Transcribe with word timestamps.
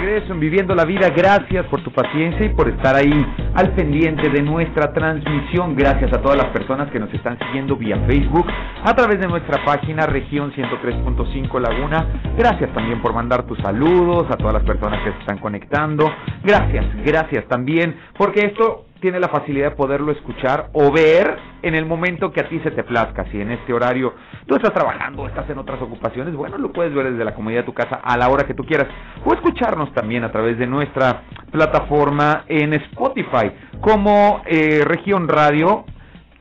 Regreso 0.00 0.32
en 0.32 0.40
Viviendo 0.40 0.74
la 0.74 0.84
Vida. 0.84 1.10
Gracias 1.10 1.66
por 1.66 1.82
tu 1.82 1.92
paciencia 1.92 2.46
y 2.46 2.48
por 2.50 2.68
estar 2.68 2.96
ahí 2.96 3.26
al 3.54 3.72
pendiente 3.74 4.28
de 4.30 4.42
nuestra 4.42 4.92
transmisión. 4.92 5.76
Gracias 5.76 6.12
a 6.12 6.22
todas 6.22 6.38
las 6.38 6.46
personas 6.46 6.90
que 6.90 6.98
nos 6.98 7.12
están 7.12 7.38
siguiendo 7.38 7.76
vía 7.76 7.98
Facebook, 8.06 8.46
a 8.82 8.94
través 8.94 9.20
de 9.20 9.28
nuestra 9.28 9.62
página 9.64 10.06
región 10.06 10.52
103.5 10.52 11.60
Laguna. 11.60 12.06
Gracias 12.36 12.72
también 12.72 13.00
por 13.02 13.12
mandar 13.12 13.44
tus 13.46 13.58
saludos 13.58 14.26
a 14.30 14.36
todas 14.36 14.54
las 14.54 14.62
personas 14.62 15.00
que 15.04 15.12
se 15.12 15.18
están 15.18 15.38
conectando. 15.38 16.10
Gracias, 16.44 16.86
gracias 17.04 17.46
también, 17.48 17.94
porque 18.16 18.46
esto 18.46 18.86
tiene 19.00 19.18
la 19.18 19.28
facilidad 19.28 19.70
de 19.70 19.76
poderlo 19.76 20.12
escuchar 20.12 20.68
o 20.72 20.92
ver 20.92 21.36
en 21.62 21.74
el 21.74 21.86
momento 21.86 22.32
que 22.32 22.40
a 22.40 22.48
ti 22.48 22.60
se 22.60 22.70
te 22.70 22.84
plazca. 22.84 23.24
Si 23.30 23.40
en 23.40 23.50
este 23.50 23.72
horario 23.72 24.14
tú 24.46 24.54
estás 24.54 24.72
trabajando 24.72 25.26
estás 25.26 25.48
en 25.50 25.58
otras 25.58 25.80
ocupaciones, 25.82 26.34
bueno, 26.34 26.58
lo 26.58 26.72
puedes 26.72 26.94
ver 26.94 27.10
desde 27.10 27.24
la 27.24 27.34
comodidad 27.34 27.60
de 27.60 27.66
tu 27.66 27.74
casa 27.74 28.00
a 28.02 28.16
la 28.16 28.28
hora 28.28 28.46
que 28.46 28.54
tú 28.54 28.64
quieras. 28.64 28.88
O 29.24 29.32
escucharnos 29.32 29.92
también 29.92 30.24
a 30.24 30.32
través 30.32 30.58
de 30.58 30.66
nuestra 30.66 31.22
plataforma 31.50 32.44
en 32.46 32.74
Spotify 32.74 33.50
como 33.80 34.42
eh, 34.46 34.82
Región 34.84 35.28
Radio. 35.28 35.84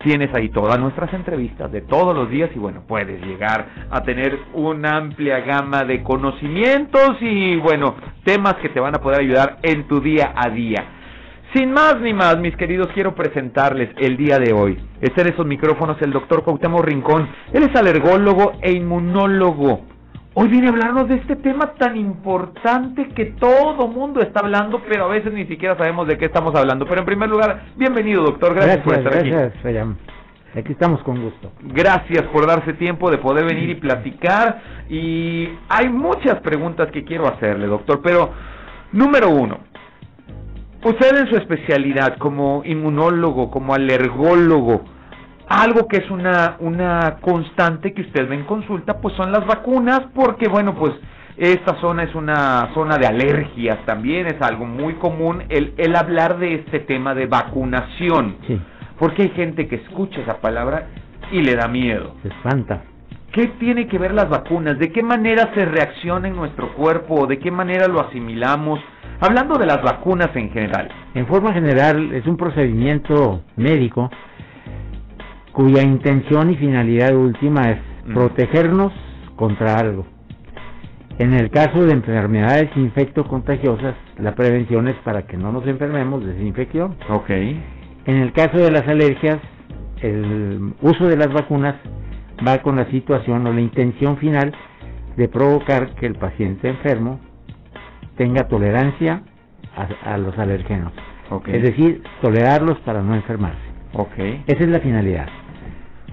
Tienes 0.02 0.34
ahí 0.34 0.48
todas 0.48 0.80
nuestras 0.80 1.14
entrevistas 1.14 1.70
de 1.74 1.82
todos 1.82 2.16
los 2.16 2.30
días 2.30 2.50
y 2.56 2.60
bueno, 2.60 2.84
puedes 2.88 3.22
llegar 3.22 3.68
a 3.92 4.02
tener 4.04 4.40
una 4.54 4.96
amplia 4.96 5.42
gama 5.42 5.84
de 5.84 6.04
conocimientos 6.04 7.18
y 7.20 7.58
bueno, 7.58 7.96
temas 8.24 8.56
que 8.56 8.70
te 8.70 8.80
van 8.80 8.96
a 8.96 9.02
poder 9.02 9.20
ayudar 9.20 9.58
en 9.62 9.90
tu 9.90 10.00
día 10.00 10.32
a 10.38 10.50
día. 10.50 10.99
Sin 11.54 11.72
más 11.72 12.00
ni 12.00 12.14
más, 12.14 12.38
mis 12.38 12.56
queridos, 12.56 12.90
quiero 12.94 13.16
presentarles 13.16 13.90
el 13.98 14.18
día 14.18 14.38
de 14.38 14.54
hoy. 14.54 14.78
Este 15.02 15.22
en 15.22 15.30
esos 15.30 15.48
micrófonos 15.48 16.00
el 16.02 16.12
doctor 16.12 16.44
Cuauhtémoc 16.44 16.86
Rincón. 16.86 17.28
Él 17.52 17.64
es 17.64 17.76
alergólogo 17.76 18.54
e 18.62 18.72
inmunólogo. 18.72 19.82
Hoy 20.36 20.48
viene 20.48 20.68
a 20.68 20.70
hablarnos 20.70 21.10
de 21.10 21.16
este 21.16 21.36
tema 21.38 21.74
tan 21.74 21.98
importante 21.98 23.08
que 23.16 23.26
todo 23.40 23.88
mundo 23.88 24.22
está 24.22 24.42
hablando, 24.42 24.84
pero 24.88 25.06
a 25.06 25.08
veces 25.08 25.34
ni 25.34 25.48
siquiera 25.48 25.76
sabemos 25.76 26.08
de 26.08 26.20
qué 26.20 26.26
estamos 26.26 26.54
hablando. 26.54 26.86
Pero 26.86 27.00
en 27.00 27.08
primer 27.08 27.28
lugar, 27.28 27.64
bienvenido, 27.76 28.22
doctor. 28.22 28.54
Gracias, 28.54 28.84
por 28.84 28.94
estar 28.94 29.12
gracias, 29.12 29.66
aquí. 29.66 30.60
Aquí 30.60 30.72
estamos 30.72 31.02
con 31.02 31.20
gusto. 31.20 31.52
Gracias 31.62 32.28
por 32.28 32.46
darse 32.46 32.74
tiempo 32.74 33.10
de 33.10 33.18
poder 33.18 33.46
venir 33.46 33.72
y 33.72 33.76
platicar. 33.76 34.62
Y 34.88 35.50
hay 35.68 35.90
muchas 35.90 36.42
preguntas 36.42 36.92
que 36.92 37.04
quiero 37.04 37.28
hacerle, 37.28 37.66
doctor. 37.66 38.02
Pero, 38.04 38.34
número 38.92 39.32
uno, 39.32 39.69
Usted 40.84 41.18
en 41.18 41.28
su 41.28 41.36
especialidad 41.36 42.18
como 42.18 42.62
inmunólogo, 42.64 43.52
como 43.52 43.74
alergólogo, 43.74 44.86
algo 45.48 45.88
que 45.88 45.98
es 45.98 46.10
una, 46.10 46.56
una 46.60 47.18
constante 47.20 47.94
que 47.94 48.02
usted 48.02 48.30
ve 48.30 48.36
en 48.36 48.46
consulta, 48.46 49.00
pues 49.02 49.16
son 49.16 49.32
las 49.32 49.46
vacunas, 49.46 50.02
porque 50.14 50.48
bueno, 50.48 50.76
pues 50.76 50.94
esta 51.36 51.80
zona 51.82 52.04
es 52.04 52.16
una 52.16 52.70
zona 52.74 52.98
de 52.98 53.08
alergias 53.08 53.80
también, 53.86 54.28
es 54.28 54.42
algo 54.42 54.66
muy 54.66 54.94
común 54.96 55.44
el, 55.50 55.74
el 55.78 55.96
hablar 55.96 56.38
de 56.38 56.56
este 56.56 56.80
tema 56.80 57.14
de 57.16 57.26
vacunación. 57.26 58.38
Sí. 58.48 58.62
Porque 58.98 59.24
hay 59.24 59.30
gente 59.30 59.68
que 59.68 59.78
escucha 59.78 60.22
esa 60.22 60.40
palabra 60.40 60.88
y 61.32 61.42
le 61.42 61.56
da 61.56 61.68
miedo. 61.68 62.16
Se 62.22 62.28
espanta. 62.30 62.84
¿Qué 63.32 63.48
tiene 63.60 63.88
que 63.88 63.98
ver 63.98 64.14
las 64.14 64.30
vacunas? 64.30 64.78
¿De 64.80 64.92
qué 64.92 65.04
manera 65.04 65.52
se 65.54 65.66
reacciona 65.66 66.28
en 66.28 66.36
nuestro 66.36 66.74
cuerpo? 66.74 67.28
¿De 67.28 67.40
qué 67.40 67.52
manera 67.52 67.88
lo 67.88 68.02
asimilamos? 68.02 68.80
Hablando 69.22 69.58
de 69.58 69.66
las 69.66 69.82
vacunas 69.84 70.30
en 70.36 70.50
general. 70.50 70.88
En 71.14 71.28
forma 71.28 71.52
general 71.52 72.14
es 72.14 72.26
un 72.26 72.38
procedimiento 72.38 73.42
médico 73.58 74.10
cuya 75.52 75.82
intención 75.82 76.52
y 76.52 76.56
finalidad 76.56 77.14
última 77.14 77.70
es 77.70 77.80
protegernos 78.14 78.94
contra 79.36 79.78
algo. 79.78 80.06
En 81.18 81.34
el 81.34 81.50
caso 81.50 81.86
de 81.86 81.92
enfermedades 81.92 82.70
infectocontagiosas, 82.78 83.96
la 84.20 84.36
prevención 84.36 84.88
es 84.88 84.96
para 85.04 85.24
que 85.24 85.36
no 85.36 85.52
nos 85.52 85.68
enfermemos 85.68 86.26
de 86.26 86.36
esa 86.36 86.44
infección. 86.44 86.96
Ok. 87.10 87.30
En 87.30 88.16
el 88.16 88.32
caso 88.32 88.58
de 88.58 88.72
las 88.72 88.88
alergias, 88.88 89.40
el 90.02 90.76
uso 90.82 91.08
de 91.08 91.18
las 91.18 91.34
vacunas 91.34 91.76
va 92.48 92.60
con 92.62 92.78
la 92.78 92.90
situación 92.90 93.46
o 93.48 93.52
la 93.52 93.60
intención 93.60 94.16
final 94.16 94.54
de 95.18 95.28
provocar 95.28 95.94
que 95.96 96.06
el 96.06 96.16
paciente 96.16 96.70
enfermo 96.70 97.20
tenga 98.20 98.50
tolerancia 98.50 99.22
a, 100.04 100.18
los 100.18 100.38
alergenos. 100.38 100.92
Es 101.48 101.64
decir, 101.64 102.04
tolerarlos 102.22 102.78
para 102.80 103.02
no 103.02 103.16
enfermarse. 103.16 103.58
Okay. 103.94 104.44
Esa 104.46 104.64
es 104.64 104.70
la 104.70 104.82
finalidad. 104.82 105.28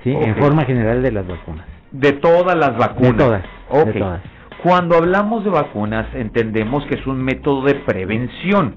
¿sí? 0.05 0.13
En 0.13 0.37
forma 0.37 0.65
general 0.65 1.03
de 1.03 1.11
las 1.11 1.27
vacunas. 1.27 1.67
De 1.91 2.13
todas 2.13 2.57
las 2.57 2.79
vacunas. 2.79 3.13
De 3.13 3.19
todas. 3.19 3.43
De 3.87 3.93
todas. 3.93 4.23
Cuando 4.63 4.97
hablamos 4.97 5.43
de 5.43 5.51
vacunas 5.51 6.07
entendemos 6.15 6.87
que 6.87 6.95
es 6.95 7.07
un 7.09 7.23
método 7.23 7.65
de 7.65 7.75
prevención 7.75 8.77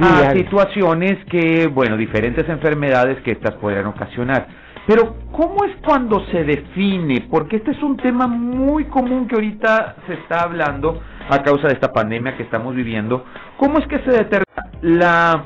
a 0.00 0.30
situaciones 0.30 1.22
que, 1.30 1.66
bueno, 1.66 1.98
diferentes 1.98 2.48
enfermedades 2.48 3.18
que 3.24 3.32
estas 3.32 3.56
pueden 3.56 3.84
ocasionar. 3.86 4.48
Pero, 4.86 5.16
¿cómo 5.32 5.64
es 5.64 5.76
cuando 5.84 6.24
se 6.26 6.44
define? 6.44 7.26
Porque 7.30 7.56
este 7.56 7.70
es 7.70 7.82
un 7.82 7.96
tema 7.96 8.26
muy 8.26 8.84
común 8.84 9.26
que 9.26 9.34
ahorita 9.34 9.96
se 10.06 10.14
está 10.14 10.42
hablando 10.42 11.00
a 11.30 11.42
causa 11.42 11.68
de 11.68 11.74
esta 11.74 11.92
pandemia 11.92 12.36
que 12.36 12.42
estamos 12.42 12.74
viviendo. 12.74 13.24
¿Cómo 13.56 13.78
es 13.78 13.86
que 13.86 13.98
se 14.00 14.10
determina 14.10 14.44
la, 14.82 15.44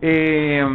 eh, 0.00 0.66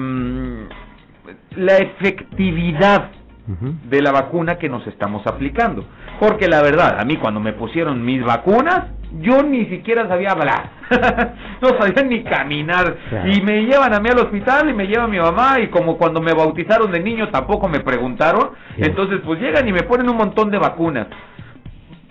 la 1.56 1.78
efectividad 1.78 3.10
de 3.46 4.02
la 4.02 4.12
vacuna 4.12 4.56
que 4.56 4.70
nos 4.70 4.86
estamos 4.88 5.26
aplicando? 5.28 5.86
Porque 6.20 6.48
la 6.48 6.62
verdad, 6.62 7.00
a 7.00 7.06
mí 7.06 7.18
cuando 7.18 7.40
me 7.40 7.54
pusieron 7.54 8.04
mis 8.04 8.24
vacunas, 8.24 8.86
yo 9.22 9.44
ni 9.44 9.66
siquiera 9.66 10.08
sabía 10.08 10.32
hablar, 10.32 10.70
no 11.62 11.70
sabía 11.80 12.04
ni 12.04 12.24
caminar, 12.24 12.96
y 13.26 13.42
me 13.42 13.64
llevan 13.66 13.94
a 13.94 14.00
mí 14.00 14.10
al 14.10 14.20
hospital 14.20 14.70
y 14.70 14.74
me 14.74 14.88
lleva 14.88 15.08
mi 15.08 15.20
mamá, 15.20 15.60
y 15.60 15.68
como 15.68 15.98
cuando 15.98 16.22
me 16.22 16.34
bautizaron 16.34 16.92
de 16.92 17.00
niño 17.00 17.30
tampoco 17.30 17.68
me 17.68 17.82
preguntaron, 17.82 18.52
entonces 18.78 19.20
pues 19.24 19.40
llegan 19.40 19.68
y 19.68 19.74
me 19.74 19.84
ponen 19.84 20.10
un 20.10 20.18
montón 20.18 20.50
de 20.50 20.58
vacunas. 20.58 21.08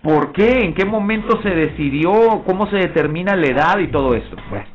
¿Por 0.03 0.33
qué? 0.33 0.65
¿En 0.65 0.75
qué 0.75 0.85
momento 0.85 1.41
se 1.43 1.51
decidió? 1.51 2.43
¿Cómo 2.45 2.67
se 2.67 2.77
determina 2.77 3.37
la 3.37 3.47
edad 3.47 3.79
y 3.79 3.87
todo 3.87 4.15
eso? 4.15 4.37
Bueno, 4.51 4.67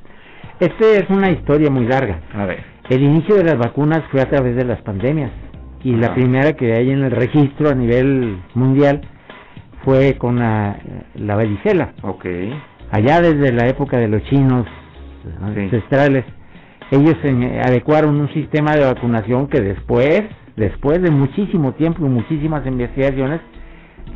esta 0.59 0.85
es 0.85 1.09
una 1.09 1.29
historia 1.29 1.69
muy 1.69 1.85
larga. 1.85 2.21
A 2.33 2.45
ver. 2.45 2.63
El 2.89 3.03
inicio 3.03 3.35
de 3.35 3.43
las 3.43 3.57
vacunas 3.57 4.03
fue 4.09 4.21
a 4.21 4.29
través 4.29 4.55
de 4.55 4.63
las 4.63 4.81
pandemias, 4.81 5.31
y 5.83 5.95
la 5.95 6.13
primera 6.13 6.53
que 6.53 6.73
hay 6.73 6.91
en 6.91 7.03
el 7.03 7.11
registro 7.11 7.69
a 7.69 7.75
nivel 7.75 8.37
mundial 8.55 9.01
fue 9.83 10.17
con 10.17 10.39
la, 10.39 10.77
la 11.15 11.35
varicela. 11.35 11.93
Ok. 12.01 12.25
Allá 12.91 13.21
desde 13.21 13.53
la 13.53 13.67
época 13.67 13.97
de 13.97 14.07
los 14.07 14.23
chinos 14.23 14.65
ancestrales, 15.41 16.25
ellos 16.91 17.15
adecuaron 17.63 18.19
un 18.19 18.29
sistema 18.33 18.75
de 18.75 18.85
vacunación 18.85 19.47
que 19.47 19.61
después, 19.61 20.23
después 20.55 21.01
de 21.01 21.11
muchísimo 21.11 21.73
tiempo 21.73 22.05
y 22.05 22.09
muchísimas 22.09 22.65
investigaciones, 22.65 23.41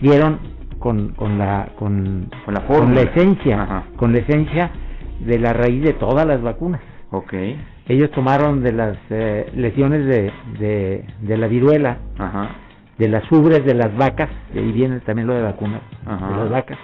dieron 0.02 0.40
con, 0.80 1.10
con 1.14 1.38
la 1.38 1.70
con, 1.78 2.30
con 2.46 2.54
la, 2.54 2.66
con 2.66 2.96
la 2.96 3.02
esencia, 3.02 3.84
con 3.98 4.14
la 4.14 4.20
esencia 4.20 4.72
de 5.20 5.38
la 5.38 5.54
raíz 5.54 5.84
de 5.84 5.94
todas 5.94 6.26
las 6.26 6.42
vacunas. 6.42 6.82
Ok. 7.12 7.34
Ellos 7.91 8.09
tomaron 8.12 8.63
de 8.63 8.72
las 8.72 8.97
eh, 9.09 9.52
lesiones 9.53 10.06
de, 10.06 10.31
de, 10.59 11.06
de 11.22 11.38
la 11.38 11.47
viruela, 11.47 11.97
Ajá. 12.18 12.52
de 12.97 13.09
las 13.09 13.29
ubres 13.29 13.66
de 13.66 13.74
las 13.74 13.96
vacas, 13.97 14.29
y 14.53 14.59
ahí 14.59 14.72
viene 14.72 15.02
también 15.02 15.28
lo 15.28 15.34
de 15.34 15.41
vacunas, 15.41 15.81
de 16.06 16.38
las 16.38 16.50
vacas, 16.50 16.78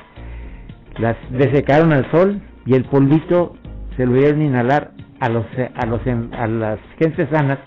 las 0.98 1.15
desecaron 1.30 1.94
al 1.94 2.12
sol 2.12 2.42
y 2.65 2.74
el 2.75 2.83
polvito 2.83 3.56
se 3.95 4.06
lo 4.06 4.13
dieron 4.15 4.42
a 4.42 4.44
inhalar 4.44 4.92
a 5.21 5.30
los 5.30 5.45
a 5.75 5.86
los 5.86 6.01
a 6.33 6.48
las 6.48 6.80
gentes 7.00 7.30
sanas 7.30 7.60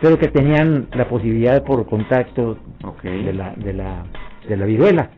pero 0.00 0.18
que 0.18 0.28
tenían 0.28 0.88
la 0.92 1.08
posibilidad 1.08 1.64
por 1.64 1.86
contacto 1.86 2.58
de 3.02 3.32
la 3.32 3.54
de 3.56 3.72
la 3.72 4.02
de 4.46 4.56
la 4.58 4.66
viruela. 4.66 5.08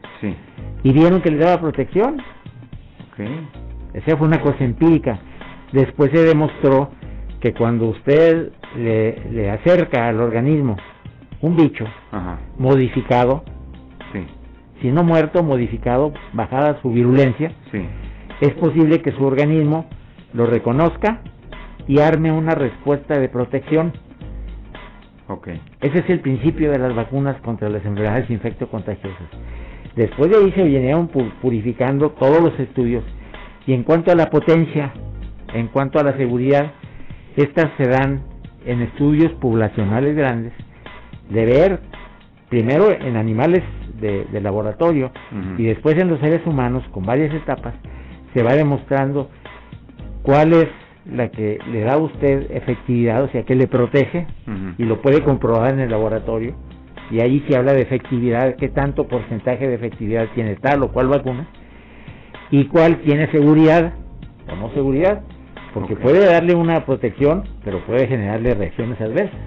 Y 0.85 0.93
vieron 0.93 1.21
que 1.23 1.31
le 1.33 1.39
daba 1.39 1.61
protección. 1.61 2.23
Okay. 3.13 3.49
esa 3.95 4.17
fue 4.17 4.29
una 4.29 4.41
cosa 4.41 4.63
empírica. 4.63 5.19
Después 5.73 6.13
se 6.13 6.23
demostró 6.23 6.91
que 7.47 7.55
cuando 7.55 7.87
usted 7.87 8.51
le, 8.77 9.23
le 9.31 9.51
acerca 9.53 10.09
al 10.09 10.21
organismo 10.21 10.77
un 11.41 11.57
bicho 11.57 11.85
modificado, 12.59 13.45
si 14.83 14.91
no 14.91 15.05
muerto, 15.05 15.45
modificado, 15.45 16.13
bajada 16.33 16.81
su 16.83 16.91
virulencia, 16.91 17.53
es 18.41 18.53
posible 18.55 19.01
que 19.01 19.13
su 19.13 19.25
organismo 19.25 19.87
lo 20.33 20.47
reconozca 20.47 21.21
y 21.87 22.01
arme 22.01 22.33
una 22.33 22.57
respuesta 22.57 23.17
de 23.17 23.29
protección. 23.29 23.93
Okay. 25.29 25.61
Ese 25.83 26.01
es 26.01 26.11
el 26.11 26.19
principio 26.19 26.73
de 26.73 26.81
las 26.81 26.97
vacunas 26.97 27.41
contra 27.43 27.69
las 27.69 27.85
enfermedades 27.85 28.29
infectocontagiosas. 28.29 29.29
Después 29.95 30.33
de 30.33 30.39
ahí 30.39 30.51
se 30.51 30.65
vinieron 30.65 31.07
purificando 31.41 32.11
todos 32.11 32.43
los 32.43 32.59
estudios. 32.59 33.05
Y 33.69 33.73
en 33.73 33.85
cuanto 33.85 34.11
a 34.11 34.17
la 34.17 34.31
potencia, 34.31 34.93
en 35.55 35.69
cuanto 35.69 36.01
a 36.01 36.03
la 36.03 36.17
seguridad, 36.17 36.73
estas 37.37 37.71
se 37.77 37.89
dan 37.89 38.23
en 38.65 38.83
estudios 38.83 39.33
poblacionales 39.35 40.17
grandes, 40.17 40.53
de 41.31 41.45
ver 41.45 41.81
primero 42.49 42.91
en 42.91 43.17
animales 43.17 43.63
de, 44.01 44.41
laboratorio 44.41 45.11
y 45.59 45.65
después 45.65 45.97
en 45.97 46.09
los 46.09 46.21
seres 46.21 46.47
humanos 46.47 46.85
con 46.93 47.05
varias 47.05 47.35
etapas, 47.35 47.75
se 48.35 48.43
va 48.43 48.55
demostrando 48.55 49.31
cuál 50.23 50.53
es 50.53 50.69
la 51.11 51.31
que 51.31 51.59
le 51.71 51.81
da 51.83 51.95
a 51.95 51.99
usted 51.99 52.51
efectividad, 52.51 53.23
o 53.23 53.29
sea, 53.29 53.45
que 53.45 53.55
le 53.55 53.67
protege 53.67 54.27
y 54.79 54.85
lo 54.85 55.01
puede 55.01 55.23
comprobar 55.23 55.73
en 55.73 55.81
el 55.81 55.91
laboratorio. 55.91 56.55
Y 57.11 57.21
ahí 57.21 57.45
se 57.49 57.57
habla 57.57 57.73
de 57.73 57.83
efectividad, 57.83 58.57
qué 58.57 58.69
tanto 58.69 59.07
porcentaje 59.07 59.69
de 59.69 59.75
efectividad 59.75 60.27
tiene 60.35 60.57
tal 60.57 60.83
o 60.83 60.89
cual 60.93 61.07
vacuna 61.07 61.47
y 62.51 62.65
cuál 62.65 62.99
tiene 62.99 63.31
seguridad 63.31 63.95
o 64.51 64.57
no 64.57 64.73
seguridad, 64.75 65.23
porque 65.77 65.95
puede 65.95 66.25
darle 66.25 66.55
una 66.55 66.87
protección, 66.87 67.45
pero 67.63 67.85
puede 67.85 68.07
generarle 68.07 68.55
reacciones 68.55 68.99
adversas. 68.99 69.39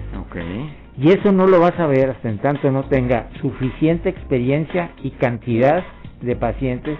Y 0.96 1.08
eso 1.10 1.32
no 1.32 1.48
lo 1.48 1.58
vas 1.58 1.76
a 1.80 1.88
ver 1.88 2.10
hasta 2.10 2.28
en 2.28 2.38
tanto 2.38 2.70
no 2.70 2.84
tenga 2.84 3.30
suficiente 3.40 4.10
experiencia 4.10 4.92
y 5.02 5.10
cantidad 5.10 5.82
de 6.20 6.36
pacientes 6.36 6.96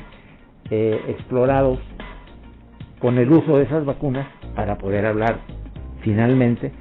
eh, 0.71 1.01
explorados 1.07 1.79
con 2.99 3.19
el 3.19 3.31
uso 3.31 3.57
de 3.57 3.65
esas 3.65 3.85
vacunas 3.85 4.27
para 4.57 4.79
poder 4.79 5.07
hablar 5.07 5.39
finalmente 6.03 6.73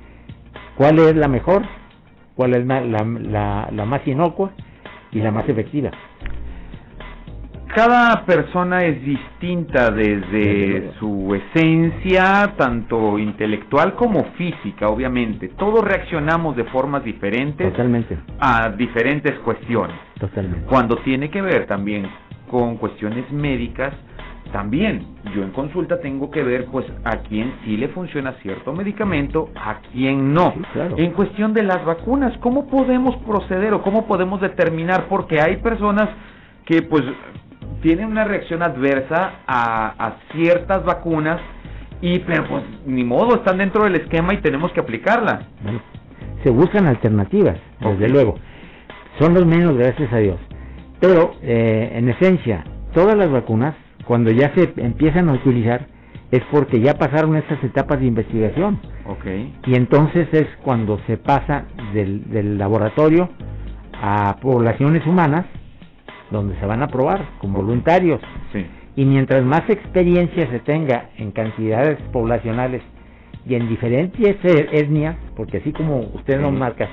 cuál 0.75 0.98
es 0.98 1.16
la 1.16 1.28
mejor, 1.28 1.62
cuál 2.36 2.56
es 2.56 2.66
la, 2.66 2.81
la, 2.81 3.86
más 3.86 4.07
inocua 4.07 4.54
y 5.12 5.19
la 5.19 5.30
más 5.30 5.48
efectiva. 5.48 5.92
Cada 7.74 8.25
persona 8.25 8.83
es 8.83 9.04
distinta 9.06 9.92
desde 9.92 10.92
su 11.00 11.36
esencia, 11.36 12.56
tanto 12.57 13.19
intelectual 13.19 13.94
como 13.94 14.24
física, 14.38 14.89
obviamente. 14.89 15.50
Todos 15.50 15.83
reaccionamos 15.86 16.56
de 16.56 16.63
formas 16.66 17.04
diferentes 17.04 17.71
Totalmente. 17.71 18.18
a 18.39 18.69
diferentes 18.69 19.38
cuestiones. 19.39 19.95
Totalmente. 20.19 20.66
Cuando 20.66 20.98
tiene 20.98 21.30
que 21.30 21.44
ver 21.44 21.68
también 21.68 22.10
con 22.50 22.77
cuestiones 22.77 23.31
médicas, 23.31 23.94
también 24.51 25.06
yo 25.36 25.44
en 25.44 25.51
consulta 25.51 26.01
tengo 26.01 26.31
que 26.31 26.42
ver 26.42 26.66
pues 26.71 26.88
a 27.04 27.18
quién 27.18 27.54
sí 27.63 27.77
le 27.77 27.89
funciona 27.89 28.33
cierto 28.42 28.74
medicamento, 28.74 29.50
a 29.56 29.80
quién 29.92 30.33
no. 30.33 30.56
En 30.98 31.12
cuestión 31.12 31.54
de 31.54 31.62
las 31.62 31.86
vacunas, 31.86 32.36
¿cómo 32.39 32.68
podemos 32.68 33.16
proceder 33.18 33.75
o 33.75 33.83
cómo 33.83 34.07
podemos 34.07 34.42
determinar? 34.42 35.06
Porque 35.07 35.39
hay 35.39 35.57
personas 35.57 36.10
que 36.66 36.81
pues 36.81 37.04
tienen 37.81 38.08
una 38.08 38.24
reacción 38.24 38.62
adversa 38.62 39.31
a, 39.48 40.18
ciertas 40.34 40.84
vacunas 40.84 41.40
y 42.02 42.20
pero 42.20 42.48
pues 42.48 42.64
ni 42.86 43.04
modo, 43.04 43.36
están 43.36 43.58
dentro 43.58 43.84
del 43.84 43.96
esquema 43.96 44.34
y 44.34 44.38
tenemos 44.38 44.72
que 44.72 44.80
aplicarla. 44.80 45.48
se 46.44 46.50
buscan 46.50 46.88
alternativas, 46.88 47.58
desde 47.81 48.10
luego. 48.10 48.36
Son 49.20 49.34
los 49.34 49.46
menos, 49.46 49.76
gracias 49.76 50.12
a 50.14 50.18
Dios. 50.18 50.38
Pero, 51.02 51.34
eh, 51.42 51.92
en 51.94 52.10
esencia, 52.10 52.64
todas 52.94 53.18
las 53.18 53.30
vacunas 53.30 53.76
cuando 54.06 54.31
ya 54.31 54.54
se 54.56 54.74
empiezan 54.78 55.30
a 55.30 55.34
utilizar 55.34 55.86
es 56.31 56.42
porque 56.52 56.80
ya 56.80 56.96
pasaron 56.96 57.36
estas 57.36 57.64
etapas 57.64 58.00
de 58.00 58.08
investigación. 58.08 58.80
Okay. 59.06 59.56
Y 59.66 59.76
entonces 59.76 60.28
es 60.31 60.48
cuando 60.64 61.00
se 61.08 61.18
pasa 61.18 61.66
del, 61.94 62.58
laboratorio 62.58 63.30
a 64.02 64.38
poblaciones 64.42 65.06
humanas, 65.06 65.46
donde 66.31 66.58
se 66.60 66.66
van 66.66 66.84
a 66.84 66.88
probar 66.88 67.26
con 67.40 67.54
voluntarios. 67.54 68.22
Sí. 68.54 68.66
Y 68.96 69.06
mientras 69.06 69.44
más 69.44 69.70
experiencia 69.70 70.50
se 70.50 70.60
tenga 70.60 71.10
en 71.18 71.31
cantidades 71.31 72.00
poblacionales 72.12 72.81
y 73.46 73.56
en 73.56 73.70
diferentes 73.70 74.38
etnias, 74.44 75.16
porque 75.36 75.58
así 75.58 75.72
como 75.72 76.00
usted 76.14 76.40
nos 76.40 76.52
marca, 76.52 76.88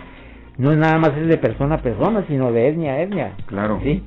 no 0.59 0.73
es 0.73 0.79
nada 0.79 0.99
más 0.99 1.11
es 1.17 1.27
de 1.27 1.37
persona 1.39 1.77
a 1.77 1.83
persona, 1.83 2.25
sino 2.29 2.53
de 2.53 2.69
etnia 2.69 2.93
a 2.93 3.03
etnia. 3.03 3.33
Claro. 3.47 3.81
¿sí? 3.83 4.03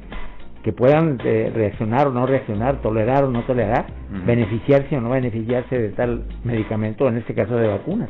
que 0.64 0.74
puedan 0.74 1.18
eh, 1.24 1.52
reaccionar 1.54 2.08
o 2.08 2.12
no 2.12 2.26
reaccionar, 2.26 2.81
tolerar 2.81 3.24
o 3.24 3.31
no 3.31 3.44
tolerar, 3.44 3.86
beneficiarse 4.26 4.98
o 4.98 5.02
no 5.02 5.10
beneficiarse 5.10 5.78
de 5.78 5.90
tal 5.90 6.26
medicamento, 6.44 7.08
en 7.08 7.18
este 7.18 7.34
caso 7.34 7.56
de 7.56 7.68
vacunas. 7.68 8.10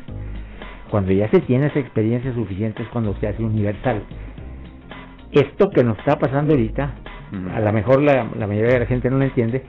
Cuando 0.89 1.11
ya 1.11 1.29
se 1.29 1.41
tiene 1.41 1.67
esa 1.67 1.79
experiencia 1.79 2.33
suficiente 2.33 2.81
es 2.81 2.89
cuando 2.89 3.13
se 3.15 3.27
hace 3.27 3.43
universal. 3.43 4.01
Esto 5.31 5.69
que 5.69 5.83
nos 5.83 5.99
está 5.99 6.17
pasando 6.17 6.53
ahorita, 6.53 6.95
a 7.53 7.59
lo 7.59 7.73
mejor 7.73 8.01
la, 8.01 8.23
mayoría 8.23 8.73
de 8.73 8.79
la 8.79 8.85
gente 8.85 9.09
no 9.09 9.17
lo 9.17 9.23
entiende, 9.23 9.63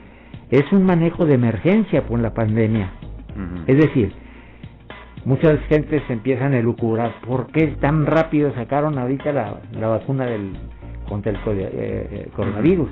es 0.49 0.71
un 0.71 0.83
manejo 0.83 1.25
de 1.25 1.35
emergencia 1.35 2.05
por 2.05 2.19
la 2.19 2.33
pandemia. 2.33 2.91
Es 3.67 3.77
decir, 3.77 4.13
muchas 5.25 5.59
gentes 5.69 6.03
empiezan 6.09 6.53
a 6.53 6.59
elucubrar, 6.59 7.13
¿por 7.25 7.47
qué 7.47 7.67
tan 7.79 8.05
rápido 8.05 8.53
sacaron 8.53 8.97
ahorita 8.97 9.31
la, 9.31 9.61
la 9.71 9.87
vacuna 9.87 10.25
del, 10.25 10.53
contra 11.11 11.33
el 11.33 11.37
eh, 11.37 11.69
eh, 12.09 12.29
coronavirus. 12.33 12.89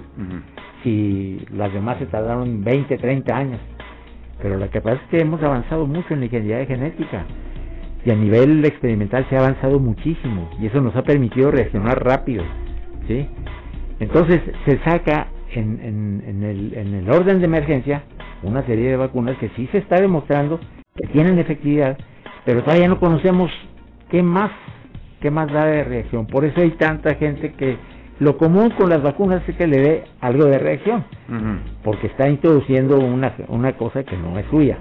Si 0.83 1.39
las 1.54 1.74
demás 1.74 1.98
se 2.00 2.06
tardaron 2.06 2.63
20, 2.66 2.98
30 2.98 3.36
años. 3.36 3.60
Pero 4.42 4.57
lo 4.57 4.69
que 4.69 4.81
pasa 4.81 5.01
es 5.01 5.10
que 5.10 5.19
hemos 5.19 5.42
avanzado 5.42 5.88
mucho 5.88 6.13
en 6.13 6.19
la 6.19 6.25
ingeniería 6.25 6.66
genética. 6.66 7.24
Y 8.06 8.12
a 8.12 8.16
nivel 8.16 8.63
experimental 8.66 9.25
se 9.30 9.38
ha 9.38 9.39
avanzado 9.39 9.80
muchísimo. 9.80 10.50
Y 10.60 10.66
eso 10.66 10.81
nos 10.81 10.95
ha 10.98 11.04
permitido 11.04 11.50
reaccionar 11.50 12.04
rápido. 12.04 12.44
¿sí? 13.07 13.25
Entonces 13.99 14.41
se 14.65 14.77
saca 14.79 15.27
en, 15.51 16.21
en, 16.25 16.43
el, 16.43 16.73
en 16.73 16.93
el 16.93 17.09
orden 17.09 17.39
de 17.39 17.45
emergencia 17.45 18.03
una 18.43 18.63
serie 18.65 18.89
de 18.89 18.97
vacunas 18.97 19.37
que 19.37 19.49
sí 19.49 19.67
se 19.71 19.79
está 19.79 19.99
demostrando 19.99 20.59
que 20.95 21.07
tienen 21.07 21.39
efectividad, 21.39 21.97
pero 22.45 22.63
todavía 22.63 22.87
no 22.87 22.99
conocemos 22.99 23.51
qué 24.09 24.23
más, 24.23 24.51
qué 25.21 25.31
más 25.31 25.51
da 25.51 25.65
de 25.65 25.83
reacción. 25.83 26.27
Por 26.27 26.45
eso 26.45 26.61
hay 26.61 26.71
tanta 26.71 27.15
gente 27.15 27.53
que 27.53 27.77
lo 28.19 28.37
común 28.37 28.71
con 28.71 28.89
las 28.89 29.01
vacunas 29.01 29.47
es 29.47 29.55
que 29.55 29.65
le 29.65 29.79
dé 29.79 30.03
algo 30.19 30.45
de 30.45 30.59
reacción, 30.59 31.05
porque 31.83 32.07
está 32.07 32.27
introduciendo 32.27 32.99
una, 32.99 33.33
una 33.47 33.73
cosa 33.73 34.03
que 34.03 34.17
no 34.17 34.37
es 34.37 34.45
suya, 34.47 34.79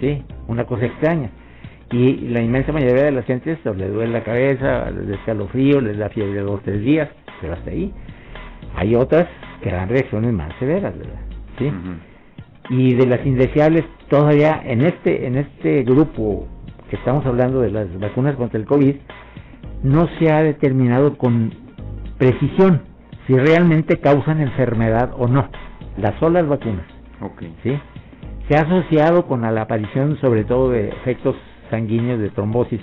¿sí? 0.00 0.22
una 0.48 0.64
cosa 0.64 0.86
extraña. 0.86 1.30
Y 1.92 2.28
la 2.28 2.40
inmensa 2.40 2.72
mayoría 2.72 3.04
de 3.04 3.10
las 3.10 3.26
gentes 3.26 3.58
pues, 3.62 3.76
le 3.76 3.88
duele 3.88 4.12
la 4.12 4.22
cabeza, 4.22 4.90
les 4.92 5.08
da 5.08 5.14
escalofrío, 5.16 5.80
les 5.80 5.98
da 5.98 6.08
fiebre 6.08 6.40
dos 6.40 6.60
o 6.60 6.62
tres 6.64 6.80
días, 6.80 7.08
pero 7.40 7.54
hasta 7.54 7.70
ahí. 7.70 7.92
Hay 8.76 8.94
otras 8.94 9.26
que 9.62 9.70
dan 9.70 9.88
reacciones 9.88 10.32
más 10.32 10.52
severas, 10.58 10.96
¿verdad? 10.96 11.20
¿Sí? 11.58 11.72
Y 12.70 12.94
de 12.94 13.06
las 13.06 13.24
indeseables, 13.26 13.84
todavía 14.08 14.60
en 14.64 14.82
este, 14.82 15.26
en 15.26 15.36
este 15.36 15.82
grupo 15.82 16.46
que 16.88 16.96
estamos 16.96 17.24
hablando 17.26 17.60
de 17.60 17.70
las 17.70 17.98
vacunas 17.98 18.36
contra 18.36 18.58
el 18.58 18.66
COVID, 18.66 18.96
no 19.82 20.08
se 20.18 20.32
ha 20.32 20.42
determinado 20.42 21.16
con 21.16 21.52
precisión 22.18 22.82
si 23.26 23.34
realmente 23.36 23.98
causan 24.00 24.40
enfermedad 24.40 25.12
o 25.16 25.26
no, 25.26 25.48
las 25.96 26.18
solas 26.18 26.46
vacunas. 26.46 26.86
¿sí? 27.62 27.78
Se 28.48 28.56
ha 28.56 28.62
asociado 28.62 29.26
con 29.26 29.42
la 29.42 29.62
aparición 29.62 30.18
sobre 30.20 30.44
todo 30.44 30.70
de 30.70 30.88
efectos 30.88 31.36
sanguíneos 31.70 32.18
de 32.18 32.30
trombosis, 32.30 32.80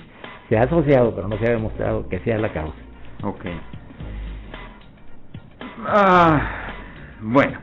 se 0.48 0.56
ha 0.56 0.62
asociado, 0.62 1.14
pero 1.14 1.28
no 1.28 1.36
se 1.38 1.46
ha 1.46 1.50
demostrado 1.50 2.08
que 2.08 2.18
sea 2.20 2.38
la 2.38 2.52
causa. 2.52 2.78
Ok. 3.22 3.44
Ah, 5.86 6.40
bueno. 7.20 7.58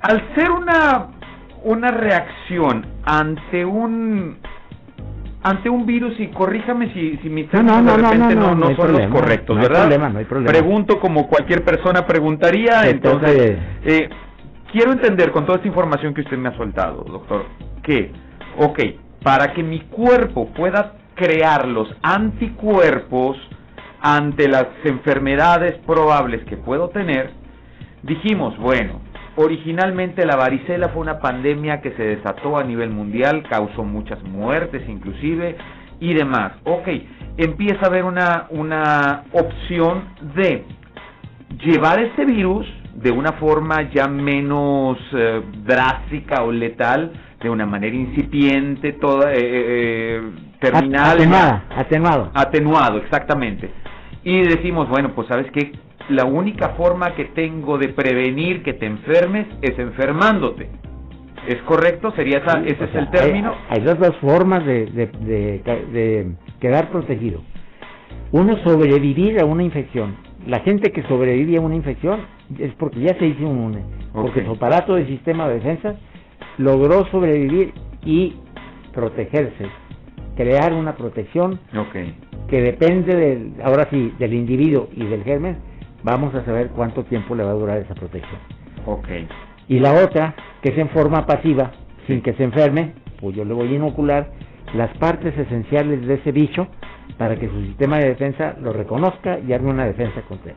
Al 0.00 0.34
ser 0.34 0.50
una, 0.50 1.08
una 1.64 1.90
reacción 1.90 2.86
ante 3.04 3.64
un 3.64 4.38
ante 5.44 5.68
un 5.68 5.86
virus 5.86 6.18
y 6.20 6.28
corríjame 6.28 6.92
si, 6.92 7.18
si 7.18 7.28
mis 7.28 7.48
términos 7.50 7.84
de 7.84 7.96
repente 7.96 8.34
no, 8.36 8.54
no, 8.54 8.76
son 8.76 8.92
los 8.92 9.08
correctos, 9.08 9.56
¿verdad? 9.56 9.88
Pregunto 10.46 11.00
como 11.00 11.26
cualquier 11.26 11.64
persona 11.64 12.06
preguntaría, 12.06 12.88
entonces, 12.88 13.58
eh, 13.84 14.08
quiero 14.70 14.92
entender 14.92 15.32
con 15.32 15.44
toda 15.44 15.56
esta 15.56 15.66
información 15.66 16.14
que 16.14 16.20
usted 16.20 16.38
me 16.38 16.50
ha 16.50 16.56
soltado, 16.56 17.04
doctor, 17.04 17.46
que, 17.82 18.12
ok, 18.56 18.80
para 19.22 19.52
que 19.52 19.64
mi 19.64 19.80
cuerpo 19.80 20.48
pueda 20.50 20.94
crear 21.16 21.66
los 21.66 21.88
anticuerpos 22.02 23.36
ante 24.02 24.48
las 24.48 24.66
enfermedades 24.84 25.78
probables 25.86 26.44
que 26.44 26.56
puedo 26.56 26.90
tener, 26.90 27.30
dijimos, 28.02 28.58
bueno, 28.58 29.00
Originalmente 29.34 30.26
la 30.26 30.36
varicela 30.36 30.90
fue 30.90 31.00
una 31.00 31.18
pandemia 31.18 31.80
que 31.80 31.92
se 31.92 32.02
desató 32.02 32.58
a 32.58 32.64
nivel 32.64 32.90
mundial, 32.90 33.42
causó 33.48 33.82
muchas 33.82 34.22
muertes 34.22 34.86
inclusive 34.86 35.56
y 36.00 36.12
demás. 36.12 36.52
Ok, 36.64 36.88
empieza 37.38 37.80
a 37.84 37.86
haber 37.86 38.04
una, 38.04 38.46
una 38.50 39.24
opción 39.32 40.04
de 40.34 40.64
llevar 41.64 42.00
este 42.00 42.26
virus 42.26 42.66
de 42.94 43.10
una 43.10 43.32
forma 43.32 43.90
ya 43.90 44.06
menos 44.06 44.98
eh, 45.14 45.40
drástica 45.64 46.42
o 46.42 46.52
letal, 46.52 47.12
de 47.40 47.48
una 47.48 47.64
manera 47.64 47.96
incipiente, 47.96 48.92
toda 48.92 49.32
eh, 49.32 49.38
eh, 49.40 50.22
terminal. 50.60 51.12
Atenuada, 51.16 51.64
atenuado. 51.74 52.30
Atenuado, 52.34 52.98
exactamente. 52.98 53.70
Y 54.24 54.42
decimos, 54.42 54.88
bueno, 54.88 55.12
pues 55.14 55.28
sabes 55.28 55.50
qué, 55.52 55.72
la 56.08 56.24
única 56.24 56.70
forma 56.70 57.14
que 57.14 57.26
tengo 57.26 57.78
de 57.78 57.88
prevenir 57.88 58.62
que 58.62 58.74
te 58.74 58.86
enfermes 58.86 59.46
es 59.62 59.78
enfermándote. 59.78 60.68
¿Es 61.46 61.60
correcto? 61.62 62.12
¿Sería 62.12 62.38
esa, 62.38 62.60
ese 62.64 62.84
es 62.84 62.94
el 62.94 63.10
término? 63.10 63.54
Hay, 63.68 63.80
dos, 63.80 63.98
formas 64.20 64.64
de, 64.64 64.86
de, 64.86 66.34
quedar 66.60 66.90
protegido. 66.90 67.40
Uno, 68.30 68.56
sobrevivir 68.64 69.40
a 69.40 69.44
una 69.44 69.64
infección. 69.64 70.16
La 70.46 70.60
gente 70.60 70.92
que 70.92 71.02
sobrevive 71.04 71.56
a 71.56 71.60
una 71.60 71.74
infección 71.74 72.20
es 72.58 72.72
porque 72.74 73.00
ya 73.00 73.18
se 73.18 73.26
hizo 73.26 73.42
inmune, 73.42 73.82
porque 74.12 74.44
su 74.44 74.52
aparato 74.52 74.94
de 74.94 75.06
sistema 75.06 75.48
de 75.48 75.54
defensa 75.54 75.96
logró 76.58 77.06
sobrevivir 77.06 77.72
y 78.04 78.34
protegerse, 78.92 79.66
crear 80.36 80.72
una 80.72 80.94
protección 80.94 81.58
que 82.48 82.60
depende 82.60 83.16
del, 83.16 83.52
ahora 83.62 83.88
sí, 83.90 84.12
del 84.18 84.34
individuo 84.34 84.88
y 84.94 85.04
del 85.06 85.24
germen, 85.24 85.56
vamos 86.02 86.34
a 86.34 86.44
saber 86.44 86.68
cuánto 86.68 87.04
tiempo 87.04 87.34
le 87.34 87.44
va 87.44 87.50
a 87.50 87.54
durar 87.54 87.78
esa 87.78 87.94
protección. 87.94 88.40
Okay. 88.84 89.28
Y 89.68 89.78
la 89.78 89.92
otra, 89.94 90.34
que 90.60 90.70
es 90.70 90.78
en 90.78 90.88
forma 90.90 91.26
pasiva, 91.26 91.72
sin 92.06 92.20
que 92.22 92.34
se 92.34 92.44
enferme, 92.44 92.94
pues 93.20 93.36
yo 93.36 93.44
le 93.44 93.54
voy 93.54 93.68
a 93.68 93.76
inocular 93.76 94.30
las 94.74 94.90
partes 94.98 95.36
esenciales 95.36 96.06
de 96.06 96.14
ese 96.14 96.32
bicho 96.32 96.66
para 97.18 97.36
que 97.36 97.48
su 97.48 97.62
sistema 97.62 97.98
de 97.98 98.08
defensa 98.08 98.56
lo 98.60 98.72
reconozca 98.72 99.38
y 99.38 99.52
arme 99.52 99.70
una 99.70 99.86
defensa 99.86 100.22
contra 100.22 100.52
él. 100.52 100.56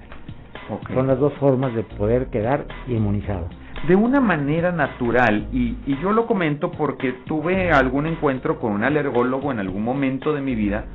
Son 0.93 1.07
las 1.07 1.19
dos 1.19 1.33
formas 1.33 1.75
de 1.75 1.83
poder 1.83 2.27
quedar 2.27 2.65
inmunizado. 2.87 3.47
De 3.87 3.95
una 3.95 4.19
manera 4.19 4.71
natural, 4.71 5.47
y, 5.51 5.75
yo 6.01 6.11
lo 6.11 6.25
comento 6.25 6.71
porque 6.71 7.13
tuve 7.25 7.71
algún 7.71 8.07
encuentro 8.07 8.59
con 8.59 8.71
un 8.71 8.83
alergólogo 8.83 9.51
en 9.51 9.59
algún 9.59 9.83
momento 9.83 10.33
de 10.33 10.41
mi 10.41 10.55
vida. 10.55 10.85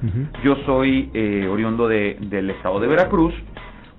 Yo 0.43 0.57
soy 0.67 1.11
eh, 1.15 1.49
oriundo 1.51 1.87
de, 1.89 2.17
del 2.21 2.51
estado 2.51 2.81
de 2.81 2.89
Veracruz, 2.89 3.35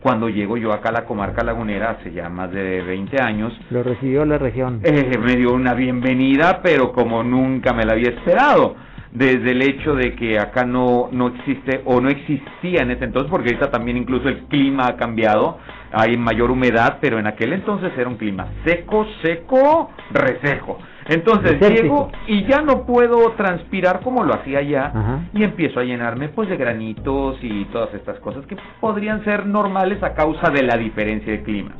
cuando 0.02 0.30
llego 0.30 0.58
yo 0.58 0.74
acá 0.74 0.90
a 0.90 0.94
la 0.94 1.06
comarca 1.06 1.44
lagunera 1.44 1.92
hace 1.92 2.12
ya 2.12 2.28
más 2.28 2.52
de 2.52 2.82
20 2.82 3.22
años. 3.22 3.54
Lo 3.70 3.84
recibió 3.84 4.26
la 4.26 4.38
región. 4.38 4.82
Eh, 4.84 5.18
me 5.24 5.36
dio 5.36 5.54
una 5.54 5.74
bienvenida, 5.74 6.62
pero 6.64 6.92
como 6.92 7.24
nunca 7.24 7.72
me 7.74 7.86
la 7.86 7.94
había 7.94 8.10
esperado. 8.10 8.76
Desde 9.12 9.52
el 9.52 9.62
hecho 9.62 9.94
de 9.94 10.16
que 10.16 10.40
acá 10.40 10.64
no, 10.64 11.10
no 11.12 11.28
existe 11.28 11.82
o 11.86 12.00
no 12.00 12.10
existía 12.10 12.82
en 12.82 12.92
ese 12.92 13.04
entonces, 13.04 13.30
porque 13.30 13.50
ahorita 13.50 13.70
también 13.70 13.98
incluso 13.98 14.30
el 14.30 14.46
clima 14.46 14.88
ha 14.88 14.96
cambiado, 14.96 15.58
hay 15.92 16.16
mayor 16.16 16.50
humedad, 16.52 17.00
pero 17.02 17.20
en 17.20 17.28
aquel 17.28 17.54
entonces 17.54 17.92
era 17.98 18.08
un 18.08 18.16
clima 18.16 18.48
seco, 18.64 19.06
seco, 19.22 19.92
reseco. 20.12 20.78
Entonces 21.08 21.60
llego 21.60 22.12
y 22.28 22.46
ya 22.46 22.62
no 22.62 22.86
puedo 22.86 23.32
transpirar 23.32 24.02
como 24.02 24.24
lo 24.24 24.34
hacía 24.34 24.62
ya 24.62 25.28
y 25.34 25.44
empiezo 25.44 25.80
a 25.80 25.84
llenarme 25.84 26.30
pues 26.30 26.48
de 26.48 26.58
granitos 26.58 27.38
y 27.42 27.66
todas 27.66 27.94
estas 27.94 28.20
cosas 28.20 28.46
que 28.46 28.56
podrían 28.80 29.24
ser 29.24 29.46
normales 29.46 30.02
a 30.04 30.14
causa 30.14 30.50
de 30.52 30.64
la 30.64 30.78
diferencia 30.78 31.32
de 31.34 31.44
clima. 31.44 31.72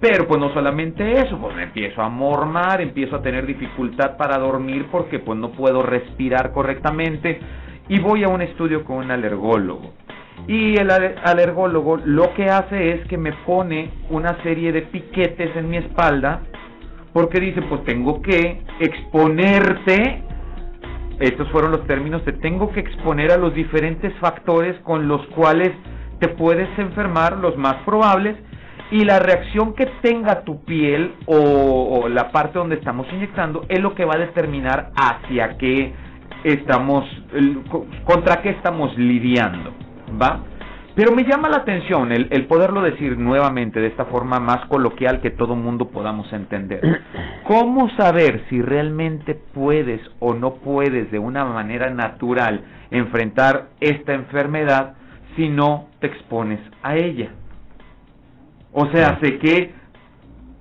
Pero 0.00 0.26
pues 0.28 0.38
no 0.40 0.52
solamente 0.52 1.12
eso, 1.12 1.38
pues 1.38 1.56
me 1.56 1.64
empiezo 1.64 2.02
a 2.02 2.08
mormar, 2.08 2.80
empiezo 2.80 3.16
a 3.16 3.22
tener 3.22 3.46
dificultad 3.46 4.16
para 4.16 4.38
dormir 4.38 4.86
porque 4.90 5.18
pues 5.18 5.38
no 5.38 5.52
puedo 5.52 5.82
respirar 5.82 6.52
correctamente 6.52 7.40
y 7.88 7.98
voy 8.00 8.24
a 8.24 8.28
un 8.28 8.42
estudio 8.42 8.84
con 8.84 8.98
un 8.98 9.10
alergólogo. 9.10 9.92
Y 10.46 10.78
el 10.78 10.90
alergólogo 10.90 11.96
lo 11.96 12.34
que 12.34 12.44
hace 12.44 12.92
es 12.92 13.08
que 13.08 13.16
me 13.16 13.32
pone 13.32 13.90
una 14.10 14.40
serie 14.42 14.70
de 14.70 14.82
piquetes 14.82 15.56
en 15.56 15.70
mi 15.70 15.78
espalda 15.78 16.42
porque 17.12 17.40
dice, 17.40 17.62
pues 17.62 17.82
tengo 17.84 18.20
que 18.20 18.60
exponerte, 18.78 20.22
estos 21.18 21.48
fueron 21.48 21.70
los 21.70 21.86
términos, 21.86 22.22
te 22.24 22.32
tengo 22.32 22.70
que 22.70 22.80
exponer 22.80 23.32
a 23.32 23.38
los 23.38 23.54
diferentes 23.54 24.12
factores 24.18 24.78
con 24.82 25.08
los 25.08 25.26
cuales 25.28 25.72
te 26.20 26.28
puedes 26.28 26.68
enfermar, 26.78 27.38
los 27.38 27.56
más 27.56 27.76
probables, 27.86 28.36
y 28.90 29.04
la 29.04 29.18
reacción 29.18 29.74
que 29.74 29.86
tenga 30.00 30.42
tu 30.42 30.64
piel 30.64 31.14
o, 31.26 32.08
la 32.08 32.30
parte 32.30 32.58
donde 32.58 32.76
estamos 32.76 33.06
inyectando 33.12 33.64
es 33.68 33.80
lo 33.80 33.94
que 33.94 34.04
va 34.04 34.14
a 34.14 34.18
determinar 34.18 34.90
hacia 34.94 35.56
qué 35.58 35.92
estamos, 36.44 37.04
contra 38.04 38.42
qué 38.42 38.50
estamos 38.50 38.96
lidiando, 38.96 39.72
¿va? 40.20 40.40
Pero 40.94 41.12
me 41.12 41.24
llama 41.24 41.50
la 41.50 41.58
atención 41.58 42.10
el, 42.10 42.46
poderlo 42.46 42.80
decir 42.80 43.18
nuevamente 43.18 43.80
de 43.80 43.88
esta 43.88 44.06
forma 44.06 44.40
más 44.40 44.64
coloquial 44.66 45.20
que 45.20 45.30
todo 45.30 45.54
mundo 45.54 45.88
podamos 45.88 46.32
entender. 46.32 46.80
¿Cómo 47.44 47.90
saber 47.96 48.44
si 48.48 48.62
realmente 48.62 49.34
puedes 49.34 50.00
o 50.20 50.32
no 50.32 50.54
puedes 50.54 51.10
de 51.10 51.18
una 51.18 51.44
manera 51.44 51.90
natural 51.90 52.62
enfrentar 52.90 53.66
esta 53.80 54.14
enfermedad 54.14 54.94
si 55.36 55.50
no 55.50 55.88
te 56.00 56.06
expones 56.06 56.60
a 56.82 56.96
ella? 56.96 57.30
O 58.78 58.90
sea, 58.90 59.18
sé 59.20 59.38
que 59.38 59.72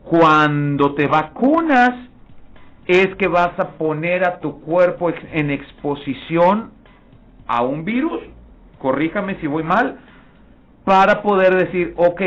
cuando 0.06 0.96
te 0.96 1.06
vacunas 1.06 1.92
es 2.88 3.14
que 3.16 3.28
vas 3.28 3.60
a 3.60 3.72
poner 3.72 4.26
a 4.26 4.40
tu 4.40 4.62
cuerpo 4.62 5.12
en 5.34 5.52
exposición 5.52 6.72
a 7.46 7.62
un 7.64 7.84
virus. 7.84 8.22
Corríjame 8.80 9.36
si 9.42 9.48
voy 9.48 9.64
mal 9.64 9.98
para 10.86 11.22
poder 11.24 11.56
decir, 11.56 11.94
ok, 11.98 12.22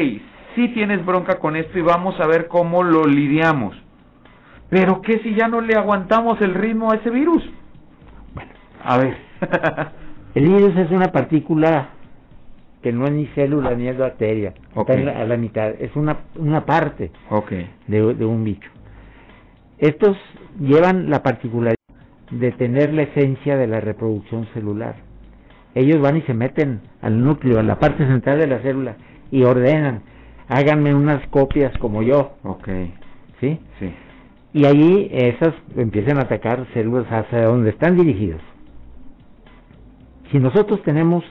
sí 0.54 0.68
tienes 0.74 1.06
bronca 1.06 1.38
con 1.38 1.56
esto 1.56 1.78
y 1.78 1.82
vamos 1.82 2.20
a 2.20 2.26
ver 2.26 2.48
cómo 2.48 2.82
lo 2.82 3.06
lidiamos. 3.06 3.74
Pero 4.68 5.00
¿qué 5.00 5.20
si 5.20 5.34
ya 5.34 5.48
no 5.48 5.62
le 5.62 5.74
aguantamos 5.74 6.38
el 6.42 6.52
ritmo 6.52 6.92
a 6.92 6.96
ese 6.96 7.08
virus? 7.08 7.42
Bueno, 8.34 8.50
a 8.84 8.98
ver. 8.98 9.16
el 10.34 10.48
virus 10.48 10.76
es 10.76 10.90
una 10.90 11.10
partícula 11.10 11.92
que 12.82 12.92
no 12.92 13.06
es 13.06 13.12
ni 13.12 13.26
célula 13.28 13.74
ni 13.74 13.88
es 13.88 13.98
bacteria. 13.98 14.54
Está 14.76 14.92
a 14.92 15.24
la 15.24 15.36
mitad. 15.36 15.70
Es 15.80 15.94
una, 15.96 16.18
una 16.36 16.64
parte 16.64 17.10
de, 17.86 18.14
de 18.14 18.24
un 18.24 18.44
bicho. 18.44 18.70
Estos 19.78 20.16
llevan 20.60 21.10
la 21.10 21.22
particularidad 21.22 21.76
de 22.30 22.52
tener 22.52 22.92
la 22.92 23.02
esencia 23.02 23.56
de 23.56 23.66
la 23.66 23.80
reproducción 23.80 24.46
celular 24.52 25.08
ellos 25.78 26.00
van 26.00 26.16
y 26.16 26.22
se 26.22 26.34
meten 26.34 26.80
al 27.02 27.22
núcleo, 27.22 27.60
a 27.60 27.62
la 27.62 27.78
parte 27.78 28.06
central 28.06 28.38
de 28.38 28.46
la 28.46 28.58
célula 28.60 28.96
y 29.30 29.44
ordenan, 29.44 30.02
háganme 30.48 30.94
unas 30.94 31.26
copias 31.28 31.76
como 31.78 32.02
yo. 32.02 32.32
Ok. 32.42 32.68
¿Sí? 33.40 33.60
Sí. 33.78 33.92
Y 34.54 34.64
allí 34.64 35.08
esas 35.12 35.54
empiezan 35.76 36.18
a 36.18 36.22
atacar 36.22 36.66
células 36.72 37.06
hacia 37.10 37.44
donde 37.44 37.70
están 37.70 37.96
dirigidas. 37.96 38.40
Si 40.32 40.38
nosotros 40.38 40.82
tenemos 40.82 41.24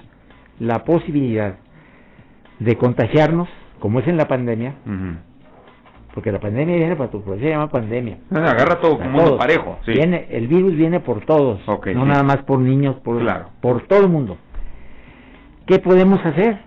la 0.59 0.83
posibilidad 0.83 1.55
de 2.59 2.75
contagiarnos, 2.77 3.47
como 3.79 3.99
es 3.99 4.07
en 4.07 4.17
la 4.17 4.27
pandemia, 4.27 4.73
porque 6.13 6.31
la 6.31 6.39
pandemia 6.39 6.75
viene 6.75 6.95
para 6.95 7.11
tu, 7.11 7.23
se 7.39 7.49
llama 7.49 7.69
pandemia. 7.69 8.17
Agarra 8.31 8.79
todo 8.79 8.97
como 8.97 9.09
mundo 9.11 9.37
parejo. 9.37 9.77
Viene, 9.85 10.27
el 10.31 10.47
virus 10.47 10.75
viene 10.75 10.99
por 10.99 11.25
todos, 11.25 11.59
no 11.67 12.05
nada 12.05 12.23
más 12.23 12.37
por 12.37 12.59
niños, 12.59 12.95
por, 13.03 13.23
por 13.61 13.83
todo 13.87 14.01
el 14.01 14.09
mundo. 14.09 14.37
¿Qué 15.67 15.79
podemos 15.79 16.25
hacer? 16.25 16.59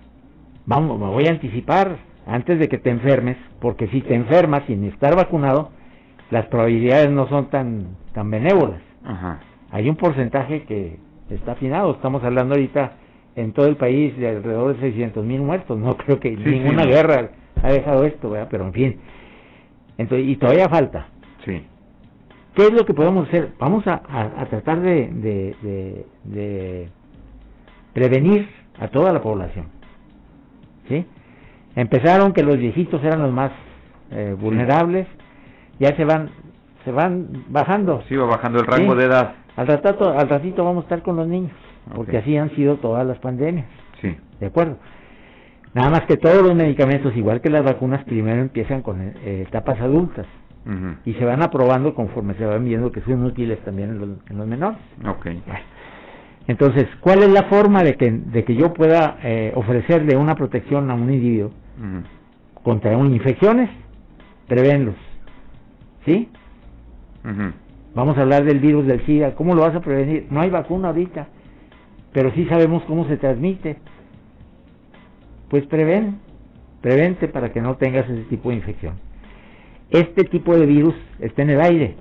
Vamos, 0.66 1.00
me 1.00 1.06
voy 1.06 1.26
a 1.26 1.30
anticipar 1.30 1.96
antes 2.26 2.58
de 2.58 2.68
que 2.68 2.78
te 2.78 2.90
enfermes, 2.90 3.36
porque 3.60 3.88
si 3.88 4.02
te 4.02 4.14
enfermas 4.14 4.62
sin 4.66 4.84
estar 4.84 5.16
vacunado, 5.16 5.70
las 6.30 6.46
probabilidades 6.46 7.10
no 7.10 7.26
son 7.28 7.50
tan, 7.50 7.96
tan 8.12 8.30
benévolas. 8.30 8.80
Hay 9.72 9.88
un 9.88 9.96
porcentaje 9.96 10.62
que 10.64 10.98
está 11.28 11.52
afinado, 11.52 11.92
estamos 11.92 12.22
hablando 12.22 12.54
ahorita 12.54 12.92
en 13.36 13.52
todo 13.52 13.66
el 13.66 13.76
país 13.76 14.16
de 14.16 14.28
alrededor 14.28 14.74
de 14.74 14.80
600 14.80 15.24
mil 15.24 15.40
muertos, 15.40 15.78
no 15.78 15.96
creo 15.98 16.20
que 16.20 16.36
ninguna 16.36 16.84
guerra 16.84 17.30
ha 17.62 17.72
dejado 17.72 18.04
esto, 18.04 18.34
pero 18.50 18.66
en 18.66 18.72
fin, 18.72 19.00
entonces, 19.98 20.28
y 20.28 20.36
todavía 20.36 20.68
falta. 20.68 21.08
Sí. 21.44 21.62
¿Qué 22.54 22.62
es 22.62 22.72
lo 22.72 22.84
que 22.84 22.94
podemos 22.94 23.28
hacer? 23.28 23.50
Vamos 23.58 23.86
a, 23.86 24.02
a, 24.08 24.46
tratar 24.46 24.80
de, 24.80 25.54
de, 26.24 26.88
prevenir 27.92 28.48
a 28.78 28.88
toda 28.88 29.12
la 29.12 29.22
población. 29.22 29.66
¿Sí? 30.88 31.06
Empezaron 31.76 32.32
que 32.32 32.42
los 32.42 32.58
viejitos 32.58 33.02
eran 33.04 33.22
los 33.22 33.32
más 33.32 33.52
eh, 34.10 34.34
vulnerables, 34.38 35.06
ya 35.78 35.94
se 35.96 36.04
van 36.04 36.30
se 36.84 36.92
van 36.92 37.44
bajando. 37.48 38.02
Sí, 38.08 38.16
va 38.16 38.26
bajando 38.26 38.60
el 38.60 38.66
rango 38.66 38.94
de 38.94 39.04
edad. 39.04 39.34
Al 39.56 39.66
ratito, 39.66 40.10
al 40.10 40.28
ratito 40.28 40.64
vamos 40.64 40.84
a 40.84 40.86
estar 40.86 41.02
con 41.02 41.16
los 41.16 41.26
niños, 41.26 41.52
porque 41.94 42.18
así 42.18 42.36
han 42.36 42.50
sido 42.54 42.76
todas 42.76 43.06
las 43.06 43.18
pandemias. 43.18 43.66
Sí. 44.00 44.16
¿De 44.38 44.46
acuerdo? 44.46 44.76
Nada 45.74 45.90
más 45.90 46.00
que 46.02 46.16
todos 46.16 46.42
los 46.42 46.54
medicamentos, 46.54 47.16
igual 47.16 47.40
que 47.40 47.50
las 47.50 47.64
vacunas, 47.64 48.04
primero 48.04 48.40
empiezan 48.40 48.82
con 48.82 49.00
eh, 49.00 49.44
etapas 49.46 49.80
adultas 49.80 50.26
y 51.04 51.14
se 51.14 51.24
van 51.24 51.42
aprobando 51.42 51.94
conforme 51.94 52.34
se 52.34 52.44
van 52.44 52.64
viendo 52.64 52.92
que 52.92 53.00
son 53.00 53.24
útiles 53.24 53.58
también 53.64 53.90
en 53.90 54.36
los, 54.36 54.46
menores. 54.46 54.78
Okay. 55.18 55.42
Entonces, 56.46 56.86
¿cuál 57.00 57.22
es 57.22 57.30
la 57.30 57.44
forma 57.44 57.82
de 57.82 57.94
que, 57.94 58.10
de 58.10 58.44
que 58.44 58.54
yo 58.54 58.72
pueda 58.74 59.18
eh, 59.22 59.52
ofrecerle 59.54 60.16
una 60.16 60.34
protección 60.34 60.90
a 60.90 60.94
un 60.94 61.12
individuo 61.12 61.50
contra 62.62 62.92
infecciones? 62.92 63.70
Prevenlos. 64.48 64.96
¿Sí? 66.04 66.28
Vamos 67.94 68.18
a 68.18 68.22
hablar 68.22 68.44
del 68.44 68.60
virus 68.60 68.86
del 68.86 69.04
SIDA. 69.06 69.34
¿Cómo 69.34 69.54
lo 69.54 69.62
vas 69.62 69.74
a 69.74 69.80
prevenir? 69.80 70.26
No 70.30 70.40
hay 70.40 70.50
vacuna 70.50 70.88
ahorita, 70.88 71.28
pero 72.12 72.32
sí 72.32 72.46
sabemos 72.46 72.82
cómo 72.84 73.06
se 73.06 73.16
transmite 73.16 73.76
pues 75.48 75.66
prevén. 75.66 76.18
prevente 76.80 77.28
para 77.28 77.52
que 77.52 77.60
no 77.60 77.76
tengas 77.76 78.08
ese 78.08 78.22
tipo 78.24 78.50
de 78.50 78.56
infección. 78.56 78.94
Este 79.90 80.24
tipo 80.24 80.56
de 80.56 80.64
virus 80.66 80.94
está 81.18 81.42
en 81.42 81.50
el 81.50 81.60
aire. 81.60 81.96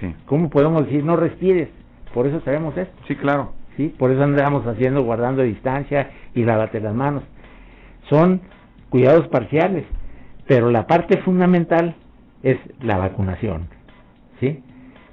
Sí. 0.00 0.14
¿Cómo 0.24 0.50
podemos 0.50 0.84
decir 0.86 1.04
no 1.04 1.16
respires? 1.16 1.68
Por 2.14 2.26
eso 2.26 2.40
sabemos 2.40 2.76
esto. 2.76 2.94
Sí, 3.06 3.14
claro. 3.14 3.52
Sí, 3.76 3.94
por 3.98 4.10
eso 4.10 4.22
andamos 4.22 4.66
haciendo 4.66 5.02
guardando 5.04 5.42
distancia 5.42 6.10
y 6.34 6.44
lavate 6.44 6.80
las 6.80 6.94
manos. 6.94 7.22
Son 8.08 8.40
cuidados 8.88 9.28
parciales, 9.28 9.84
pero 10.46 10.70
la 10.70 10.86
parte 10.86 11.18
fundamental 11.18 11.94
es 12.42 12.58
la 12.80 12.96
vacunación. 12.96 13.68
¿Sí? 14.40 14.62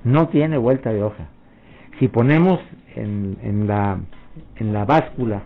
No 0.05 0.29
tiene 0.29 0.57
vuelta 0.57 0.93
de 0.93 1.03
hoja. 1.03 1.27
Si 1.99 2.07
ponemos 2.07 2.59
en, 2.95 3.37
en 3.43 3.67
la 3.67 3.99
en 4.57 4.73
la 4.73 4.85
báscula 4.85 5.43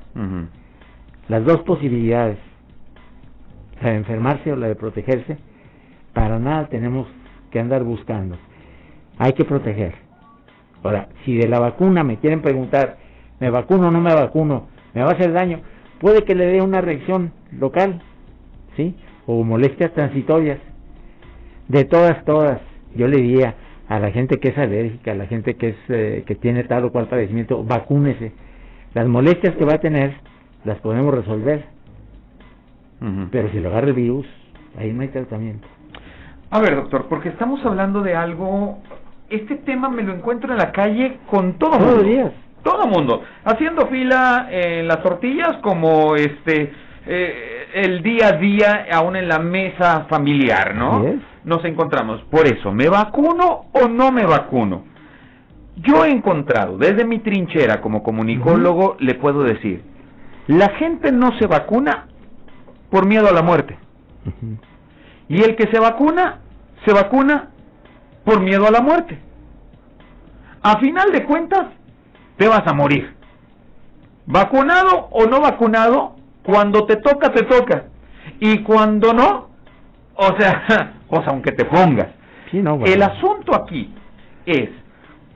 las 1.27 1.44
dos 1.44 1.62
posibilidades, 1.63 2.38
la 3.82 3.89
de 3.89 3.98
enfermarse 3.98 4.51
o 4.51 4.56
la 4.56 4.67
de 4.67 4.75
protegerse, 4.75 5.38
para 6.13 6.39
nada 6.39 6.67
tenemos 6.67 7.08
que 7.51 7.60
andar 7.60 7.84
buscando. 7.84 8.38
Hay 9.17 9.34
que 9.34 9.46
proteger. 9.46 9.94
Ahora, 10.84 11.10
si 11.25 11.36
de 11.36 11.48
la 11.48 11.60
vacuna 11.60 12.03
me 12.03 12.17
quieren 12.17 12.41
preguntar, 12.41 12.98
¿me 13.39 13.50
vacuno 13.50 13.89
o 13.89 13.91
no 13.91 14.00
me 14.00 14.13
vacuno? 14.13 14.67
¿Me 14.94 15.01
va 15.01 15.10
a 15.10 15.13
hacer 15.13 15.34
daño? 15.34 15.60
Puede 16.00 16.24
que 16.24 16.36
le 16.36 16.46
dé 16.46 16.62
una 16.62 16.82
reacción 16.82 17.34
local, 17.51 18.01
¿sí? 18.75 18.96
O 19.25 19.44
molestias 19.44 19.91
transitorias. 19.94 20.60
De 21.67 21.84
todas, 21.84 22.24
todas, 22.24 22.62
yo 22.96 23.08
le 23.08 23.17
diría 23.17 23.56
a 23.89 24.00
la 24.00 24.12
gente 24.12 24.39
que 24.39 24.50
es 24.50 24.58
alérgica, 24.58 25.12
a 25.12 25.15
la 25.15 25.25
gente 25.25 25.56
que, 25.56 25.70
es, 25.70 25.75
eh, 25.89 26.24
que 26.25 26.36
tiene 26.36 26.63
tal 26.63 26.86
o 26.86 26.91
cual 26.91 27.08
padecimiento, 27.08 27.63
vacúnese 27.63 28.32
las 28.94 29.08
molestias 29.08 29.56
que 29.56 29.65
va 29.65 29.75
a 29.75 29.79
tener 29.79 30.15
las 30.63 30.79
podemos 30.79 31.13
resolver. 31.13 31.65
Pero 33.32 33.50
si 33.51 33.60
lo 33.60 33.70
agarra 33.70 33.88
el 33.88 33.94
virus, 33.94 34.25
ahí 34.77 34.91
no 34.91 35.03
hay 35.03 35.10
tratamiento. 35.10 35.67
A 36.50 36.60
ver, 36.60 36.75
doctor, 36.75 37.06
porque 37.08 37.29
estamos 37.29 37.63
hablando 37.65 38.01
de 38.01 38.15
algo. 38.15 38.79
Este 39.29 39.56
tema 39.58 39.89
me 39.89 40.01
lo 40.03 40.13
encuentro 40.13 40.51
en 40.51 40.58
la 40.58 40.72
calle 40.72 41.20
con 41.29 41.53
todo 41.60 41.77
mundo. 41.77 42.03
días. 42.03 42.32
Todo 42.63 42.88
mundo. 42.88 43.22
Haciendo 43.46 43.88
fila 43.88 44.48
en 44.50 44.88
las 44.88 45.03
tortillas, 45.03 45.58
como 45.62 46.15
este. 46.15 46.72
Eh, 47.06 47.67
el 47.74 48.01
día 48.01 48.29
a 48.29 48.32
día, 48.34 48.88
aún 48.91 49.15
en 49.15 49.27
la 49.27 49.39
mesa 49.39 50.06
familiar, 50.10 50.74
¿no? 50.75 51.06
Nos 51.44 51.63
encontramos. 51.65 52.22
Por 52.24 52.48
eso, 52.48 52.72
¿me 52.72 52.89
vacuno 52.89 53.65
o 53.72 53.88
no 53.88 54.12
me 54.12 54.25
vacuno? 54.25 54.84
Yo 55.77 56.05
he 56.05 56.12
encontrado, 56.12 56.77
desde 56.77 57.05
mi 57.05 57.19
trinchera 57.19 57.81
como 57.81 58.01
comunicólogo, 58.03 58.98
le 59.00 59.15
puedo 59.15 59.43
decir, 59.43 59.84
la 60.48 60.69
gente 60.69 61.12
no 61.12 61.38
se 61.38 61.46
vacuna 61.46 62.07
por 62.89 63.05
miedo 63.05 63.27
a 63.27 63.34
la 63.34 63.43
muerte. 63.43 63.77
Y 65.29 65.41
el 65.41 65.55
que 65.55 65.69
se 65.72 65.79
vacuna, 65.79 66.39
se 66.86 66.93
vacuna 66.93 67.50
por 68.24 68.41
miedo 68.41 68.67
a 68.67 68.72
la 68.72 68.81
muerte. 68.81 69.19
A 70.63 70.79
final 70.79 71.12
de 71.12 71.24
cuentas, 71.25 71.67
te 72.38 72.48
vas 72.48 72.65
a 72.65 72.74
morir. 72.74 73.15
Vacunado 74.25 75.07
o 75.12 75.25
no 75.25 75.41
vacunado, 75.41 76.15
cuando 76.43 76.86
te 76.86 76.98
toca, 76.98 77.31
te 77.31 77.43
toca. 77.43 77.86
Y 78.39 78.63
cuando 78.63 79.13
no, 79.13 79.50
o 80.15 80.38
sea, 80.39 80.93
pues 81.10 81.27
aunque 81.27 81.51
te 81.51 81.65
pongas. 81.65 82.07
El 82.51 83.03
asunto 83.03 83.55
aquí 83.55 83.93
es, 84.46 84.69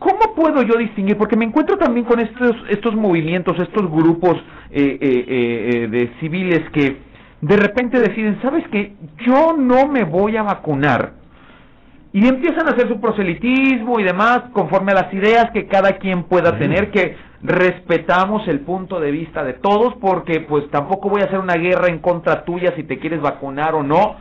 ¿Cómo 0.02 0.34
puedo 0.34 0.64
yo 0.64 0.80
distinguir? 0.80 1.16
Porque 1.16 1.36
me 1.36 1.46
encuentro 1.46 1.78
también 1.78 2.08
con 2.08 2.20
estos, 2.20 2.56
estos 2.70 2.96
movimientos, 2.96 3.56
estos 3.60 3.88
grupos 3.88 4.36
eh, 4.72 4.98
eh, 5.00 5.26
eh, 5.28 5.88
de 5.90 6.12
civiles 6.20 6.68
que 6.72 6.98
de 7.40 7.56
repente 7.56 8.00
deciden, 8.00 8.40
¿sabes 8.42 8.68
qué? 8.72 8.96
Yo 9.24 9.54
no 9.56 9.88
me 9.88 10.04
voy 10.04 10.38
a 10.38 10.42
vacunar. 10.42 11.14
Y 12.14 12.28
empiezan 12.28 12.68
a 12.68 12.72
hacer 12.72 12.88
su 12.88 13.00
proselitismo 13.00 14.00
y 14.00 14.04
demás 14.04 14.42
conforme 14.54 14.92
a 14.92 15.04
las 15.04 15.14
ideas 15.14 15.52
que 15.52 15.68
cada 15.68 16.00
quien 16.00 16.24
pueda 16.24 16.58
tener, 16.58 16.90
que 16.90 17.16
respetamos 17.44 18.48
el 18.48 18.62
punto 18.62 19.00
de 19.00 19.12
vista 19.12 19.44
de 19.44 19.54
todos, 19.54 19.94
porque 20.02 20.40
pues 20.40 20.68
tampoco 20.72 21.10
voy 21.10 21.22
a 21.22 21.26
hacer 21.26 21.38
una 21.38 21.58
guerra 21.58 21.90
en 21.90 22.00
contra 22.00 22.44
tuya 22.44 22.74
si 22.76 22.86
te 22.86 22.98
quieres 22.98 23.22
vacunar 23.22 23.76
o 23.76 23.84
no 23.84 24.16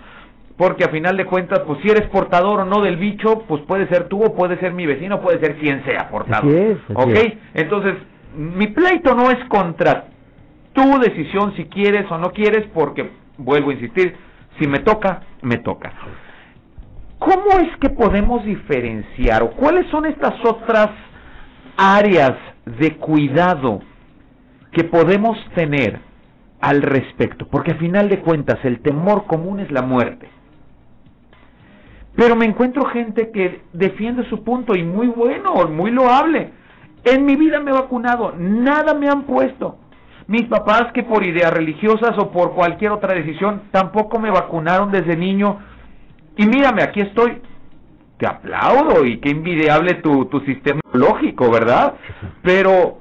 porque 0.60 0.84
a 0.84 0.90
final 0.90 1.16
de 1.16 1.24
cuentas, 1.24 1.60
pues 1.60 1.80
si 1.80 1.88
eres 1.88 2.06
portador 2.08 2.60
o 2.60 2.64
no 2.66 2.82
del 2.82 2.98
bicho, 2.98 3.44
pues 3.48 3.62
puede 3.62 3.88
ser 3.88 4.08
tú 4.08 4.22
o 4.22 4.34
puede 4.34 4.58
ser 4.58 4.74
mi 4.74 4.84
vecino, 4.84 5.22
puede 5.22 5.40
ser 5.40 5.56
quien 5.56 5.82
sea 5.86 6.10
portador. 6.10 6.76
¿Ok? 6.92 7.16
Entonces, 7.54 7.94
mi 8.36 8.66
pleito 8.66 9.14
no 9.14 9.30
es 9.30 9.42
contra 9.46 10.08
tu 10.74 10.98
decisión 10.98 11.56
si 11.56 11.64
quieres 11.64 12.10
o 12.10 12.18
no 12.18 12.32
quieres, 12.32 12.66
porque, 12.74 13.10
vuelvo 13.38 13.70
a 13.70 13.72
insistir, 13.72 14.14
si 14.58 14.66
me 14.66 14.80
toca, 14.80 15.22
me 15.40 15.56
toca. 15.56 15.94
¿Cómo 17.18 17.58
es 17.60 17.74
que 17.78 17.88
podemos 17.88 18.44
diferenciar 18.44 19.42
o 19.42 19.52
cuáles 19.52 19.86
son 19.90 20.04
estas 20.04 20.34
otras 20.44 20.90
áreas 21.78 22.34
de 22.66 22.98
cuidado 22.98 23.80
que 24.72 24.84
podemos 24.84 25.38
tener 25.54 26.00
al 26.60 26.82
respecto? 26.82 27.48
Porque 27.48 27.70
a 27.70 27.76
final 27.76 28.10
de 28.10 28.18
cuentas 28.18 28.58
el 28.64 28.80
temor 28.80 29.24
común 29.24 29.60
es 29.60 29.70
la 29.70 29.80
muerte. 29.80 30.28
Pero 32.16 32.36
me 32.36 32.44
encuentro 32.44 32.84
gente 32.86 33.30
que 33.30 33.62
defiende 33.72 34.28
su 34.28 34.42
punto 34.42 34.74
y 34.74 34.82
muy 34.82 35.06
bueno, 35.06 35.54
muy 35.68 35.90
loable. 35.90 36.50
En 37.04 37.24
mi 37.24 37.36
vida 37.36 37.60
me 37.60 37.70
he 37.70 37.74
vacunado, 37.74 38.34
nada 38.36 38.94
me 38.94 39.08
han 39.08 39.22
puesto. 39.22 39.78
Mis 40.26 40.44
papás 40.44 40.92
que 40.92 41.02
por 41.02 41.24
ideas 41.24 41.52
religiosas 41.52 42.16
o 42.18 42.30
por 42.30 42.54
cualquier 42.54 42.92
otra 42.92 43.14
decisión 43.14 43.62
tampoco 43.70 44.18
me 44.18 44.30
vacunaron 44.30 44.90
desde 44.90 45.16
niño. 45.16 45.58
Y 46.36 46.46
mírame, 46.46 46.82
aquí 46.82 47.00
estoy. 47.00 47.40
Te 48.18 48.26
aplaudo 48.26 49.04
y 49.04 49.18
qué 49.18 49.30
envidiable 49.30 49.94
tu, 49.94 50.26
tu 50.26 50.40
sistema 50.40 50.80
lógico, 50.92 51.50
¿verdad? 51.50 51.94
Pero, 52.42 52.98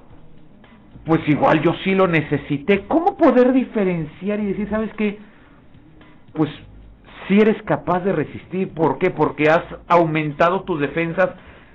pues 1.05 1.21
igual 1.27 1.61
yo 1.61 1.73
sí 1.83 1.93
lo 1.93 2.07
necesité. 2.07 2.85
¿Cómo 2.87 3.17
poder 3.17 3.51
diferenciar 3.51 4.39
y 4.39 4.45
decir, 4.45 4.69
sabes 4.69 4.91
qué? 4.95 5.19
Pues 6.33 6.49
si 7.29 7.39
eres 7.39 7.61
capaz 7.63 8.01
de 8.01 8.11
resistir. 8.11 8.73
¿Por 8.73 8.97
qué? 8.97 9.11
Porque 9.11 9.49
has 9.49 9.63
aumentado 9.87 10.63
tus 10.63 10.81
defensas. 10.81 11.29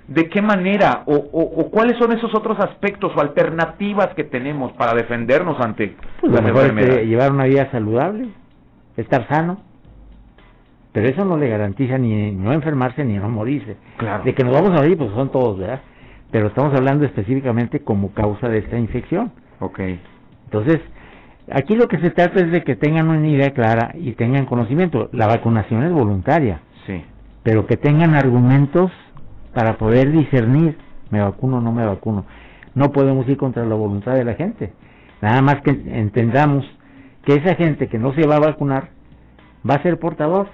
¿De 0.07 0.29
qué 0.29 0.39
manera? 0.39 1.01
O, 1.07 1.71
cuáles 1.71 1.97
son 1.97 2.11
esos 2.11 2.35
otros 2.35 2.59
aspectos 2.59 3.11
o 3.15 3.19
alternativas 3.19 4.09
que 4.15 4.23
tenemos 4.23 4.71
para 4.73 4.93
defendernos 4.93 5.59
ante 5.59 5.95
pues 6.21 6.31
la 6.31 6.47
enfermedad? 6.47 7.01
llevar 7.01 7.31
una 7.31 7.45
vida 7.45 7.71
saludable, 7.71 8.27
estar 8.97 9.27
sano. 9.27 9.61
Pero 10.91 11.09
eso 11.09 11.25
no 11.25 11.37
le 11.37 11.49
garantiza 11.49 11.97
ni 11.97 12.31
no 12.31 12.53
enfermarse 12.53 13.03
ni 13.03 13.17
no 13.17 13.27
morirse. 13.29 13.77
Claro. 13.97 14.23
De 14.23 14.35
que 14.35 14.43
nos 14.43 14.53
vamos 14.53 14.71
a 14.71 14.83
morir, 14.83 14.97
pues 14.97 15.09
son 15.11 15.31
todos, 15.31 15.57
¿verdad? 15.57 15.81
Pero 16.31 16.47
estamos 16.47 16.73
hablando 16.75 17.03
específicamente 17.05 17.79
como 17.79 18.13
causa 18.13 18.47
de 18.47 18.59
esta 18.59 18.77
infección. 18.77 19.31
Ok. 19.59 19.79
Entonces, 20.45 20.79
Aquí 21.51 21.75
lo 21.75 21.87
que 21.87 21.99
se 21.99 22.09
trata 22.09 22.39
es 22.39 22.51
de 22.51 22.63
que 22.63 22.75
tengan 22.75 23.09
una 23.09 23.27
idea 23.27 23.51
clara 23.51 23.91
y 23.93 24.13
tengan 24.13 24.45
conocimiento. 24.45 25.09
La 25.11 25.27
vacunación 25.27 25.83
es 25.83 25.91
voluntaria. 25.91 26.61
Sí. 26.87 27.03
Pero 27.43 27.67
que 27.67 27.77
tengan 27.77 28.15
argumentos 28.15 28.91
para 29.53 29.77
poder 29.77 30.11
discernir, 30.11 30.77
me 31.11 31.21
vacuno 31.21 31.57
o 31.57 31.61
no 31.61 31.71
me 31.71 31.85
vacuno. 31.85 32.25
No 32.73 32.91
podemos 32.91 33.27
ir 33.29 33.37
contra 33.37 33.65
la 33.65 33.75
voluntad 33.75 34.15
de 34.15 34.25
la 34.25 34.33
gente. 34.33 34.73
Nada 35.21 35.41
más 35.41 35.61
que 35.61 35.71
entendamos 35.71 36.65
que 37.23 37.35
esa 37.35 37.55
gente 37.55 37.87
que 37.87 37.97
no 37.97 38.13
se 38.13 38.27
va 38.27 38.35
a 38.37 38.39
vacunar 38.39 38.89
va 39.67 39.75
a 39.75 39.83
ser 39.83 39.99
portador 39.99 40.47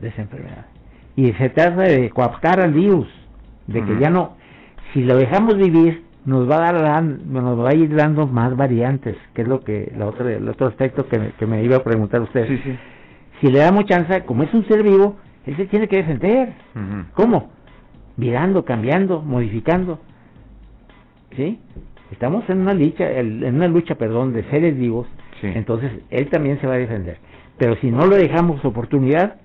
de 0.00 0.08
esa 0.08 0.22
enfermedad. 0.22 0.66
Y 1.16 1.32
se 1.34 1.50
trata 1.50 1.82
de 1.82 2.10
coaptar 2.10 2.60
al 2.60 2.72
virus, 2.72 3.08
de 3.66 3.84
que 3.84 3.98
ya 3.98 4.10
no, 4.10 4.36
si 4.92 5.04
lo 5.04 5.16
dejamos 5.16 5.56
vivir, 5.56 6.04
nos 6.30 6.48
va 6.48 6.56
a 6.58 6.72
dar 6.72 7.02
nos 7.02 7.58
va 7.58 7.70
a 7.70 7.74
ir 7.74 7.92
dando 7.94 8.26
más 8.28 8.56
variantes 8.56 9.16
que 9.34 9.42
es 9.42 9.48
lo 9.48 9.62
que 9.62 9.92
la 9.96 10.06
otra 10.06 10.30
el 10.32 10.48
otro 10.48 10.68
aspecto 10.68 11.06
que, 11.08 11.46
me 11.46 11.64
iba 11.64 11.76
a 11.76 11.82
preguntar 11.82 12.20
usted. 12.22 12.46
Si 13.40 13.48
le 13.48 13.58
damos 13.58 13.84
chance 13.86 14.22
como 14.24 14.44
es 14.44 14.54
un 14.54 14.64
ser 14.68 14.84
vivo 14.84 15.16
él 15.44 15.56
se 15.56 15.66
tiene 15.66 15.88
que 15.88 15.96
defender. 15.96 16.52
Cómo 17.14 17.50
virando 18.16 18.64
cambiando 18.64 19.20
modificando. 19.22 19.98
Sí 21.36 21.58
estamos 22.12 22.48
en 22.48 22.60
una 22.60 22.74
lucha 22.74 23.10
en 23.10 23.54
una 23.56 23.66
lucha 23.66 23.96
perdón 23.96 24.32
de 24.32 24.44
seres 24.44 24.78
vivos. 24.78 25.08
Entonces 25.42 25.90
él 26.10 26.28
también 26.30 26.60
se 26.60 26.68
va 26.68 26.74
a 26.74 26.78
defender. 26.78 27.18
Pero 27.58 27.74
si 27.76 27.90
no 27.90 28.06
le 28.06 28.16
dejamos 28.18 28.64
oportunidad 28.64 29.40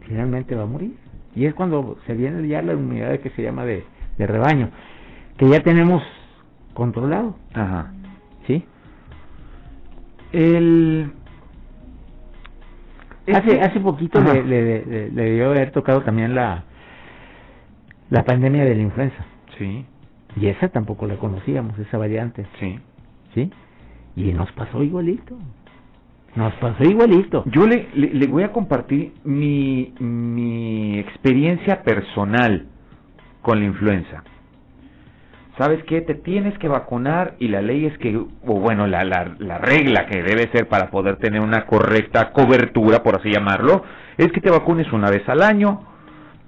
finalmente 0.00 0.56
va 0.56 0.64
a 0.64 0.66
morir. 0.66 0.96
Y 1.36 1.46
es 1.46 1.54
cuando 1.54 1.98
se 2.04 2.14
viene 2.14 2.48
ya 2.48 2.62
la 2.62 2.74
unidad 2.74 3.20
que 3.20 3.30
se 3.30 3.42
llama 3.42 3.64
de 3.64 3.84
rebaño 4.18 4.70
que 5.36 5.48
ya 5.48 5.62
tenemos 5.62 6.02
controlado. 6.74 7.36
Ajá. 7.54 7.92
¿Sí? 8.46 8.64
El... 10.32 11.12
Hace, 13.34 13.60
hace 13.60 13.80
poquito 13.80 14.20
le, 14.20 14.44
le, 14.44 14.86
le, 14.86 15.10
debió 15.10 15.46
haber 15.50 15.72
tocado 15.72 16.02
también 16.02 16.36
la, 16.36 16.62
la 18.08 18.24
pandemia 18.24 18.64
de 18.64 18.74
la 18.76 18.82
influenza. 18.82 19.24
Sí. 19.58 19.84
Y 20.36 20.46
esa 20.46 20.68
tampoco 20.68 21.06
la 21.06 21.16
conocíamos, 21.16 21.76
esa 21.78 21.98
variante. 21.98 22.46
Sí. 22.60 22.78
¿Sí? 23.34 23.50
Y 24.14 24.32
nos 24.32 24.52
pasó 24.52 24.82
igualito. 24.82 25.36
Nos 26.36 26.52
pasó 26.54 26.84
igualito. 26.84 27.42
Yo 27.46 27.66
le, 27.66 27.88
le, 27.94 28.26
voy 28.26 28.42
a 28.42 28.52
compartir 28.52 29.14
mi, 29.24 29.94
mi 29.98 30.98
experiencia 30.98 31.82
personal 31.82 32.66
con 33.42 33.58
la 33.58 33.66
influenza. 33.66 34.22
¿Sabes 35.58 35.82
qué? 35.84 36.02
Te 36.02 36.14
tienes 36.14 36.58
que 36.58 36.68
vacunar 36.68 37.34
y 37.38 37.48
la 37.48 37.62
ley 37.62 37.86
es 37.86 37.96
que, 37.98 38.14
o 38.14 38.60
bueno, 38.60 38.86
la, 38.86 39.04
la, 39.04 39.34
la 39.38 39.56
regla 39.56 40.06
que 40.06 40.22
debe 40.22 40.50
ser 40.52 40.68
para 40.68 40.90
poder 40.90 41.16
tener 41.16 41.40
una 41.40 41.64
correcta 41.64 42.30
cobertura, 42.32 43.02
por 43.02 43.16
así 43.16 43.30
llamarlo, 43.30 43.82
es 44.18 44.30
que 44.32 44.42
te 44.42 44.50
vacunes 44.50 44.92
una 44.92 45.10
vez 45.10 45.26
al 45.28 45.42
año, 45.42 45.80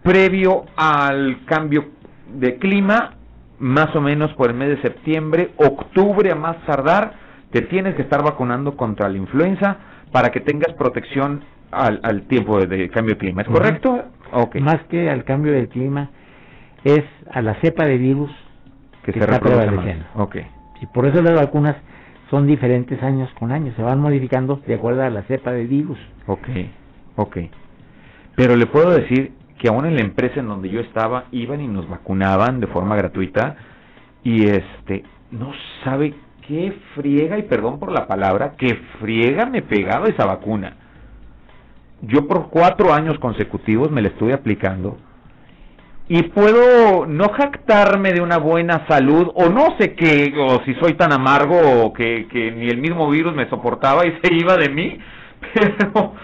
previo 0.03 0.67
al 0.77 1.45
cambio 1.47 1.87
de 2.35 2.57
clima, 2.57 3.15
más 3.59 3.97
o 3.97 4.03
menos 4.03 4.33
por 4.35 4.51
el 4.51 4.57
mes 4.57 4.69
de 4.69 4.83
septiembre, 4.83 5.53
octubre 5.57 6.31
a 6.31 6.35
más 6.35 6.59
tardar, 6.67 7.15
te 7.51 7.63
tienes 7.63 7.95
que 7.95 8.03
estar 8.03 8.23
vacunando 8.23 8.77
contra 8.77 9.09
la 9.09 9.17
influenza 9.17 9.79
para 10.13 10.29
que 10.29 10.41
tengas 10.41 10.75
protección 10.75 11.45
al, 11.71 12.01
al 12.03 12.23
tiempo 12.29 12.61
de, 12.61 12.91
cambio 12.91 13.15
de 13.15 13.19
clima. 13.19 13.41
¿Es 13.41 13.49
correcto? 13.49 14.05
Okay. 14.33 14.61
Más 14.61 14.83
que 14.91 15.09
al 15.09 15.25
cambio 15.25 15.53
del 15.53 15.69
clima, 15.69 16.11
es 16.85 17.05
a 17.31 17.41
la 17.41 17.55
cepa 17.63 17.87
de 17.87 17.97
virus 17.97 18.31
que, 19.13 19.21
se 19.21 19.25
está 19.25 19.41
prevaleciendo. 19.41 20.05
Okay. 20.15 20.47
Y 20.81 20.87
por 20.87 21.07
eso 21.07 21.23
las 21.23 21.35
vacunas 21.35 21.77
son 22.31 22.47
diferentes 22.47 23.03
años 23.03 23.31
con 23.39 23.53
años, 23.53 23.75
se 23.77 23.83
van 23.83 24.01
modificando 24.01 24.61
de 24.67 24.75
acuerdo 24.75 25.03
a 25.03 25.11
la 25.11 25.23
cepa 25.23 25.51
de 25.53 25.65
virus. 25.65 25.99
Ok, 26.27 26.49
ok. 27.17 27.37
Pero 28.37 28.57
le 28.57 28.67
puedo 28.67 28.91
decir 28.91 29.33
que 29.59 29.69
aún 29.69 29.87
en 29.87 29.97
la 29.97 30.03
empresa 30.03 30.41
en 30.41 30.49
donde 30.49 30.69
yo 30.69 30.81
estaba 30.81 31.25
iban 31.33 31.61
y 31.61 31.69
nos 31.69 31.89
vacunaban 31.89 32.61
de 32.61 32.69
forma 32.69 32.97
gratuita 32.97 33.57
y 34.23 34.45
este 34.45 35.05
no 35.31 35.53
sabe 35.85 36.15
qué 36.47 36.73
friega 36.95 37.39
y 37.39 37.43
perdón 37.43 37.79
por 37.79 37.93
la 37.93 38.07
palabra 38.07 38.55
qué 38.57 38.75
friega 39.01 39.47
me 39.47 39.63
pegaba 39.63 40.07
esa 40.07 40.25
vacuna 40.25 40.77
yo 42.03 42.27
por 42.29 42.49
cuatro 42.49 42.95
años 42.95 43.19
consecutivos 43.19 43.91
me 43.91 44.01
la 44.01 44.09
estuve 44.09 44.33
aplicando 44.33 44.97
y 46.09 46.23
puedo 46.23 47.07
no 47.07 47.29
jactarme 47.29 48.13
de 48.13 48.21
una 48.21 48.39
buena 48.39 48.87
salud 48.89 49.31
o 49.35 49.49
no 49.49 49.77
sé 49.79 49.95
qué 49.95 50.35
o 50.39 50.63
si 50.65 50.75
soy 50.75 50.95
tan 50.95 51.13
amargo 51.13 51.59
o 51.83 51.93
que, 51.93 52.27
que 52.29 52.51
ni 52.51 52.69
el 52.69 52.79
mismo 52.79 53.11
virus 53.11 53.35
me 53.35 53.49
soportaba 53.51 54.07
y 54.07 54.19
se 54.23 54.35
iba 54.35 54.57
de 54.57 54.71
mí 54.71 54.99
pero 55.53 56.15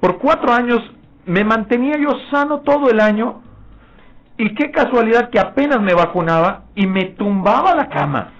por 0.00 0.18
cuatro 0.18 0.52
años 0.52 0.80
me 1.26 1.44
mantenía 1.44 1.94
yo 1.98 2.10
sano 2.30 2.60
todo 2.60 2.90
el 2.90 3.00
año 3.00 3.42
y 4.36 4.54
qué 4.54 4.70
casualidad 4.70 5.30
que 5.30 5.38
apenas 5.38 5.80
me 5.80 5.94
vacunaba 5.94 6.64
y 6.74 6.86
me 6.86 7.04
tumbaba 7.04 7.74
la 7.74 7.88
cama. 7.88 8.32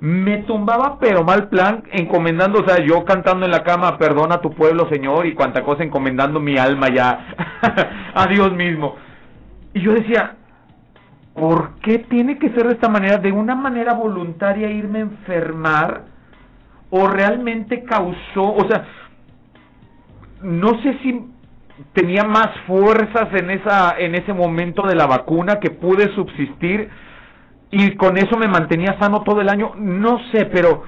Me 0.00 0.38
tumbaba 0.38 0.98
pero 0.98 1.24
mal 1.24 1.48
plan, 1.48 1.82
encomendando, 1.92 2.60
o 2.60 2.66
sea, 2.66 2.78
yo 2.82 3.04
cantando 3.04 3.44
en 3.44 3.52
la 3.52 3.62
cama, 3.62 3.98
perdona 3.98 4.40
tu 4.40 4.50
pueblo, 4.54 4.88
Señor, 4.90 5.26
y 5.26 5.34
cuanta 5.34 5.62
cosa 5.62 5.84
encomendando 5.84 6.40
mi 6.40 6.56
alma 6.56 6.88
ya 6.88 7.34
a 8.14 8.26
Dios 8.26 8.52
mismo. 8.54 8.96
Y 9.74 9.80
yo 9.80 9.92
decía, 9.92 10.36
¿por 11.34 11.74
qué 11.80 11.98
tiene 11.98 12.38
que 12.38 12.50
ser 12.50 12.66
de 12.66 12.74
esta 12.74 12.88
manera? 12.88 13.18
De 13.18 13.32
una 13.32 13.54
manera 13.54 13.94
voluntaria 13.94 14.70
irme 14.70 14.98
a 14.98 15.02
enfermar 15.02 16.04
o 16.90 17.06
realmente 17.06 17.84
causó, 17.84 18.52
o 18.52 18.68
sea, 18.68 18.84
no 20.42 20.80
sé 20.82 20.98
si 21.02 21.24
tenía 21.92 22.24
más 22.24 22.48
fuerzas 22.66 23.28
en 23.32 23.50
esa 23.50 23.98
en 23.98 24.14
ese 24.14 24.32
momento 24.32 24.82
de 24.86 24.94
la 24.94 25.06
vacuna 25.06 25.60
que 25.60 25.70
pude 25.70 26.14
subsistir 26.14 26.90
y 27.70 27.96
con 27.96 28.18
eso 28.18 28.36
me 28.36 28.48
mantenía 28.48 28.98
sano 29.00 29.22
todo 29.22 29.40
el 29.40 29.48
año 29.48 29.72
no 29.76 30.18
sé 30.30 30.46
pero 30.46 30.82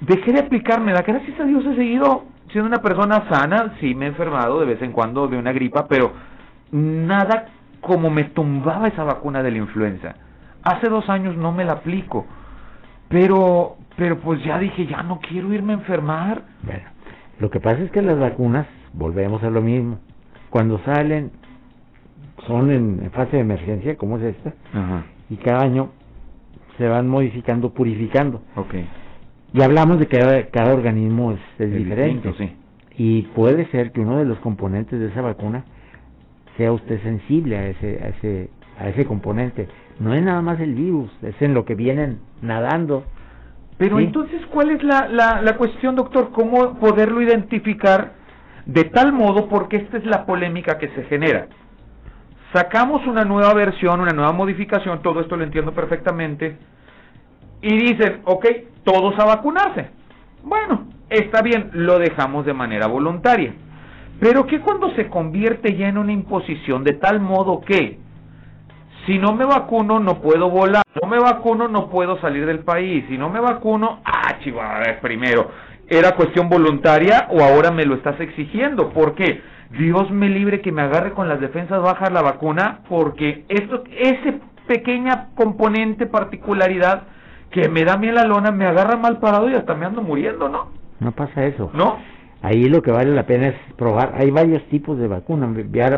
dejé 0.00 0.32
de 0.32 0.40
aplicarme. 0.40 0.92
La 0.92 1.02
gracias 1.02 1.38
a 1.40 1.44
Dios 1.44 1.64
he 1.66 1.76
seguido 1.76 2.24
siendo 2.52 2.68
una 2.68 2.80
persona 2.80 3.24
sana. 3.30 3.74
Sí 3.80 3.94
me 3.94 4.06
he 4.06 4.08
enfermado 4.08 4.60
de 4.60 4.66
vez 4.66 4.82
en 4.82 4.92
cuando 4.92 5.26
de 5.26 5.38
una 5.38 5.52
gripa 5.52 5.86
pero 5.88 6.12
nada 6.70 7.48
como 7.80 8.10
me 8.10 8.24
tumbaba 8.24 8.88
esa 8.88 9.04
vacuna 9.04 9.42
de 9.42 9.50
la 9.50 9.58
influenza 9.58 10.14
hace 10.62 10.88
dos 10.88 11.08
años 11.08 11.36
no 11.36 11.52
me 11.52 11.64
la 11.64 11.72
aplico 11.72 12.26
pero 13.08 13.76
pero 13.96 14.18
pues 14.18 14.42
ya 14.44 14.58
dije 14.58 14.86
ya 14.86 15.02
no 15.02 15.20
quiero 15.20 15.52
irme 15.52 15.72
a 15.72 15.76
enfermar 15.76 16.42
bueno 16.62 16.88
lo 17.40 17.50
que 17.50 17.60
pasa 17.60 17.82
es 17.82 17.90
que 17.90 18.02
las 18.02 18.18
vacunas 18.18 18.66
volvemos 18.92 19.42
a 19.42 19.50
lo 19.50 19.62
mismo 19.62 19.98
cuando 20.50 20.78
salen 20.84 21.30
son 22.46 22.70
en, 22.70 23.10
fase 23.12 23.36
de 23.36 23.42
emergencia, 23.42 23.96
como 23.96 24.18
es 24.18 24.36
esta, 24.36 24.52
y 25.28 25.36
cada 25.36 25.62
año 25.62 25.90
se 26.76 26.86
van 26.88 27.08
modificando, 27.08 27.70
purificando. 27.70 28.42
Okay. 28.56 28.88
Y 29.52 29.62
hablamos 29.62 29.98
de 29.98 30.06
que 30.06 30.18
cada, 30.18 30.46
cada 30.46 30.74
organismo 30.74 31.36
es, 31.58 31.70
diferente. 31.72 32.32
sí. 32.38 32.52
Y 32.96 33.22
puede 33.34 33.66
ser 33.70 33.92
que 33.92 34.00
uno 34.00 34.18
de 34.18 34.24
los 34.24 34.38
componentes 34.38 34.98
de 34.98 35.06
esa 35.06 35.20
vacuna 35.20 35.64
sea 36.58 36.72
usted 36.72 37.02
sensible 37.02 37.56
a 37.56 37.68
ese, 37.68 38.00
a 38.02 38.08
ese, 38.08 38.50
a 38.78 38.88
ese 38.88 39.06
componente. 39.06 39.68
No 39.98 40.12
es 40.12 40.22
nada 40.22 40.42
más 40.42 40.60
el 40.60 40.74
virus, 40.74 41.10
es 41.22 41.40
en 41.40 41.54
lo 41.54 41.64
que 41.64 41.74
vienen 41.74 42.18
nadando. 42.42 43.04
Pero 43.78 43.98
entonces, 44.00 44.44
¿cuál 44.50 44.70
es 44.70 44.82
la, 44.82 45.08
la, 45.08 45.40
la 45.40 45.56
cuestión, 45.56 45.94
doctor? 45.94 46.30
¿Cómo 46.32 46.74
poderlo 46.78 47.22
identificar? 47.22 48.12
De 48.66 48.84
tal 48.84 49.12
modo, 49.12 49.48
porque 49.48 49.76
esta 49.76 49.96
es 49.96 50.04
la 50.04 50.26
polémica 50.26 50.78
que 50.78 50.88
se 50.88 51.04
genera. 51.04 51.46
Sacamos 52.52 53.06
una 53.06 53.24
nueva 53.24 53.54
versión, 53.54 54.00
una 54.00 54.12
nueva 54.12 54.32
modificación, 54.32 55.00
todo 55.00 55.20
esto 55.20 55.36
lo 55.36 55.44
entiendo 55.44 55.72
perfectamente, 55.72 56.56
y 57.62 57.76
dicen, 57.76 58.20
ok, 58.24 58.46
todos 58.84 59.18
a 59.18 59.24
vacunarse. 59.24 59.90
Bueno, 60.42 60.88
está 61.08 61.40
bien, 61.42 61.70
lo 61.72 61.98
dejamos 61.98 62.46
de 62.46 62.54
manera 62.54 62.86
voluntaria. 62.88 63.54
Pero 64.20 64.46
que 64.46 64.60
cuando 64.60 64.90
se 64.94 65.08
convierte 65.08 65.76
ya 65.76 65.88
en 65.88 65.98
una 65.98 66.12
imposición 66.12 66.84
de 66.84 66.94
tal 66.94 67.20
modo 67.20 67.60
que 67.60 67.98
si 69.06 69.18
no 69.18 69.34
me 69.34 69.44
vacuno 69.44 70.00
no 70.00 70.20
puedo 70.20 70.50
volar, 70.50 70.82
si 70.92 70.98
no 71.02 71.08
me 71.08 71.18
vacuno 71.18 71.68
no 71.68 71.88
puedo 71.88 72.20
salir 72.20 72.44
del 72.44 72.60
país, 72.60 73.04
si 73.08 73.16
no 73.16 73.30
me 73.30 73.40
vacuno, 73.40 74.00
ah, 74.04 74.38
chivo, 74.42 74.60
a 74.60 74.80
ver, 74.80 75.00
primero, 75.00 75.50
¿Era 75.90 76.14
cuestión 76.16 76.50
voluntaria 76.50 77.28
o 77.30 77.42
ahora 77.42 77.70
me 77.70 77.86
lo 77.86 77.94
estás 77.94 78.20
exigiendo? 78.20 78.90
¿Por 78.90 79.14
qué? 79.14 79.40
Dios 79.70 80.10
me 80.10 80.28
libre 80.28 80.60
que 80.60 80.70
me 80.70 80.82
agarre 80.82 81.12
con 81.12 81.28
las 81.28 81.40
defensas 81.40 81.80
bajas 81.82 82.12
la 82.12 82.20
vacuna 82.20 82.80
porque 82.88 83.44
esto, 83.48 83.84
ese 83.98 84.38
pequeña 84.66 85.28
componente, 85.34 86.04
particularidad 86.04 87.04
que 87.50 87.70
me 87.70 87.84
da 87.84 87.96
bien 87.96 88.14
la 88.14 88.24
lona, 88.24 88.50
me 88.50 88.66
agarra 88.66 88.98
mal 88.98 89.18
parado 89.18 89.48
y 89.48 89.54
hasta 89.54 89.74
me 89.74 89.86
ando 89.86 90.02
muriendo, 90.02 90.50
¿no? 90.50 90.68
No 91.00 91.12
pasa 91.12 91.46
eso. 91.46 91.70
¿No? 91.72 91.98
Ahí 92.40 92.68
lo 92.68 92.82
que 92.82 92.92
vale 92.92 93.12
la 93.14 93.26
pena 93.26 93.48
es 93.48 93.56
probar. 93.76 94.14
Hay 94.16 94.30
varios 94.30 94.62
tipos 94.68 94.96
de 94.98 95.08
vacunas, 95.08 95.50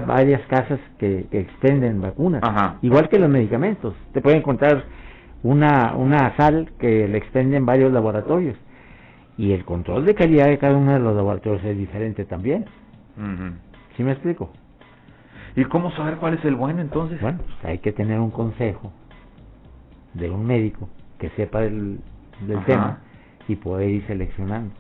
varias 0.07 0.41
casas 0.47 0.81
que, 0.99 1.27
que 1.31 1.41
expenden 1.41 2.01
vacunas. 2.01 2.43
Igual 2.83 3.09
que 3.09 3.19
los 3.19 3.29
medicamentos. 3.29 3.95
Te 4.13 4.23
pueden 4.23 4.39
encontrar 4.39 4.85
una, 5.43 5.95
una 5.97 6.35
sal 6.37 6.71
que 6.79 7.07
le 7.09 7.19
expenden 7.19 7.67
varios 7.67 7.93
laboratorios 7.93 8.57
y 9.37 9.53
el 9.53 9.65
control 9.65 10.05
de 10.05 10.15
calidad 10.15 10.47
de 10.47 10.59
cada 10.59 10.77
uno 10.77 10.93
de 10.93 10.99
los 10.99 11.15
laboratorios 11.15 11.65
es 11.65 11.77
diferente 11.77 12.25
también. 12.25 12.65
¿Sí 13.97 14.03
me 14.03 14.13
explico? 14.13 14.51
¿Y 15.57 15.65
cómo 15.65 15.91
saber 15.93 16.17
cuál 16.17 16.35
es 16.35 16.45
el 16.45 16.55
bueno 16.55 16.81
entonces? 16.81 17.21
Bueno, 17.21 17.39
pues 17.45 17.65
hay 17.65 17.79
que 17.79 17.93
tener 17.93 18.19
un 18.19 18.31
consejo 18.31 18.93
de 20.15 20.31
un 20.31 20.47
médico 20.47 20.89
que 21.19 21.29
sepa 21.31 21.61
del, 21.61 22.01
del 22.47 22.65
tema 22.65 23.01
y 23.49 23.57
poder 23.57 23.91
ir 23.91 24.07
seleccionando. 24.07 24.75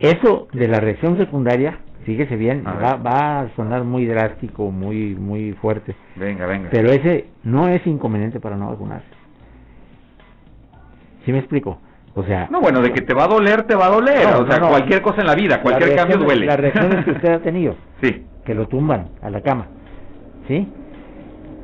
Eso 0.00 0.48
de 0.52 0.66
la 0.66 0.80
reacción 0.80 1.18
secundaria, 1.18 1.78
fíjese 2.04 2.36
bien, 2.36 2.64
va, 2.64 2.96
va, 2.96 3.40
a 3.40 3.48
sonar 3.54 3.84
muy 3.84 4.06
drástico, 4.06 4.70
muy 4.70 5.14
muy 5.14 5.52
fuerte. 5.52 5.94
Venga, 6.16 6.46
venga. 6.46 6.68
Pero 6.70 6.90
ese 6.90 7.26
no 7.44 7.68
es 7.68 7.86
inconveniente 7.86 8.40
para 8.40 8.56
no 8.56 8.70
vacunarse. 8.70 9.06
¿Sí 11.24 11.32
me 11.32 11.38
explico? 11.38 11.78
O 12.14 12.24
sea, 12.24 12.48
no, 12.50 12.60
bueno, 12.60 12.80
de 12.80 12.92
que 12.92 13.02
te 13.02 13.14
va 13.14 13.24
a 13.24 13.28
doler, 13.28 13.64
te 13.64 13.76
va 13.76 13.86
a 13.86 13.90
doler. 13.90 14.26
o 14.26 14.46
sea, 14.46 14.58
cualquier 14.58 15.02
cosa 15.02 15.20
en 15.20 15.26
la 15.26 15.34
vida, 15.34 15.60
cualquier 15.60 15.94
cambio 15.94 16.16
duele. 16.16 16.46
Las 16.46 16.58
reacciones 16.58 17.04
que 17.04 17.10
usted 17.12 17.32
ha 17.32 17.38
tenido, 17.40 17.76
sí. 18.02 18.24
que 18.44 18.54
lo 18.54 18.68
tumban 18.68 19.10
a 19.22 19.28
la 19.28 19.42
cama, 19.42 19.66
¿sí? 20.48 20.66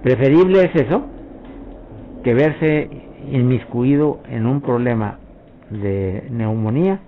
Preferible 0.03 0.63
es 0.63 0.75
eso 0.77 1.07
que 2.23 2.35
verse 2.35 2.91
inmiscuido 3.33 4.21
en 4.29 4.47
un 4.47 4.61
problema 4.61 5.19
de 5.71 6.29
neumonía 6.31 7.01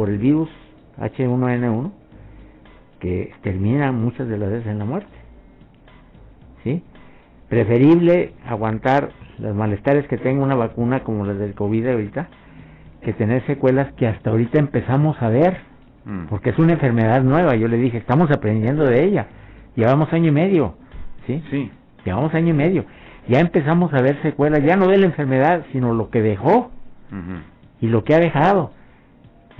por 0.00 0.08
el 0.08 0.16
virus 0.16 0.48
H1N1 0.98 1.90
que 3.00 3.34
termina 3.42 3.92
muchas 3.92 4.26
de 4.28 4.38
las 4.38 4.48
veces 4.48 4.66
en 4.68 4.78
la 4.78 4.86
muerte. 4.86 5.12
¿Sí? 6.64 6.82
Preferible 7.50 8.32
aguantar 8.46 9.10
los 9.36 9.54
malestares 9.54 10.08
que 10.08 10.16
tenga 10.16 10.42
una 10.42 10.54
vacuna 10.54 11.00
como 11.00 11.26
la 11.26 11.34
del 11.34 11.52
COVID 11.52 11.86
ahorita, 11.86 12.30
que 13.02 13.12
tener 13.12 13.44
secuelas 13.44 13.92
que 13.92 14.06
hasta 14.06 14.30
ahorita 14.30 14.58
empezamos 14.58 15.20
a 15.20 15.28
ver, 15.28 15.58
mm. 16.06 16.28
porque 16.30 16.48
es 16.48 16.58
una 16.58 16.72
enfermedad 16.72 17.22
nueva, 17.22 17.54
yo 17.56 17.68
le 17.68 17.76
dije, 17.76 17.98
estamos 17.98 18.30
aprendiendo 18.30 18.84
de 18.84 19.04
ella, 19.04 19.26
llevamos 19.76 20.10
año 20.14 20.28
y 20.28 20.32
medio, 20.32 20.76
¿sí? 21.26 21.44
Sí. 21.50 21.70
Llevamos 22.06 22.32
año 22.32 22.48
y 22.48 22.56
medio, 22.56 22.86
ya 23.28 23.40
empezamos 23.40 23.92
a 23.92 24.00
ver 24.00 24.16
secuelas, 24.22 24.64
ya 24.64 24.76
no 24.76 24.88
de 24.88 24.96
la 24.96 25.04
enfermedad, 25.04 25.66
sino 25.72 25.92
lo 25.92 26.08
que 26.08 26.22
dejó 26.22 26.70
y 27.82 27.88
lo 27.88 28.02
que 28.02 28.14
ha 28.14 28.18
dejado. 28.18 28.79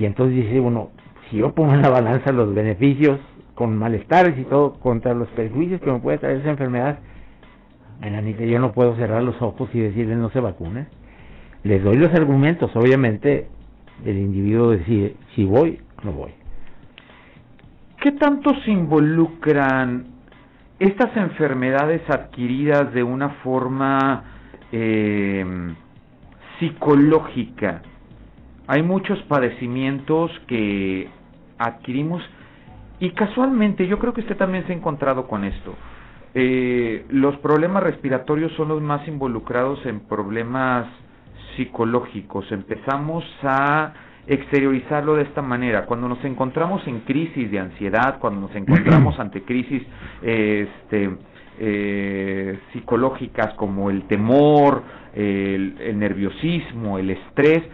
Y 0.01 0.07
entonces 0.07 0.35
dice 0.35 0.59
uno, 0.59 0.89
si 1.29 1.37
yo 1.37 1.55
pongo 1.55 1.75
en 1.75 1.83
la 1.83 1.91
balanza 1.91 2.33
los 2.33 2.55
beneficios 2.55 3.21
con 3.55 3.77
malestares 3.77 4.39
y 4.39 4.45
todo 4.45 4.81
contra 4.81 5.13
los 5.13 5.29
perjuicios 5.29 5.79
que 5.83 5.93
me 5.93 5.99
puede 5.99 6.17
traer 6.17 6.39
esa 6.39 6.49
enfermedad, 6.49 7.01
Anita, 8.01 8.43
yo 8.45 8.59
no 8.61 8.73
puedo 8.73 8.97
cerrar 8.97 9.23
los 9.23 9.43
ojos 9.43 9.69
y 9.75 9.81
decirle 9.81 10.17
no 10.17 10.31
se 10.31 10.41
vacune. 10.41 10.87
Les 11.65 11.85
doy 11.85 11.99
los 11.99 12.15
argumentos, 12.15 12.75
obviamente 12.75 13.49
el 14.07 14.17
individuo 14.17 14.71
decide 14.71 15.17
si 15.35 15.45
voy 15.45 15.79
no 16.03 16.13
voy. 16.13 16.31
¿Qué 18.01 18.13
tanto 18.13 18.55
se 18.65 18.71
involucran 18.71 20.07
estas 20.79 21.15
enfermedades 21.15 22.01
adquiridas 22.09 22.95
de 22.95 23.03
una 23.03 23.29
forma 23.45 24.25
eh, 24.73 25.45
psicológica? 26.59 27.83
Hay 28.73 28.85
muchos 28.85 29.21
padecimientos 29.23 30.31
que 30.47 31.09
adquirimos 31.59 32.23
y 33.01 33.11
casualmente 33.11 33.89
yo 33.89 33.99
creo 33.99 34.13
que 34.13 34.21
usted 34.21 34.37
también 34.37 34.65
se 34.69 34.73
ha 34.73 34.77
encontrado 34.77 35.27
con 35.27 35.45
esto. 35.45 35.75
Eh, 36.35 37.05
los 37.09 37.37
problemas 37.39 37.83
respiratorios 37.83 38.53
son 38.53 38.69
los 38.69 38.81
más 38.81 39.09
involucrados 39.09 39.85
en 39.87 39.99
problemas 39.99 40.87
psicológicos. 41.57 42.47
Empezamos 42.53 43.25
a 43.43 43.93
exteriorizarlo 44.29 45.17
de 45.17 45.23
esta 45.23 45.43
manera. 45.43 45.87
Cuando 45.87 46.09
nos 46.09 46.25
encontramos 46.25 46.87
en 46.87 47.01
crisis 47.01 47.51
de 47.51 47.59
ansiedad, 47.59 48.21
cuando 48.21 48.43
nos 48.43 48.55
encontramos 48.55 49.19
ante 49.19 49.43
crisis 49.43 49.83
este, 50.23 51.11
eh, 51.59 52.61
psicológicas 52.73 53.53
como 53.55 53.91
el 53.91 54.05
temor, 54.05 54.85
el, 55.13 55.99
nerviosismo, 55.99 56.99
el 56.99 57.11
estrés, 57.11 57.65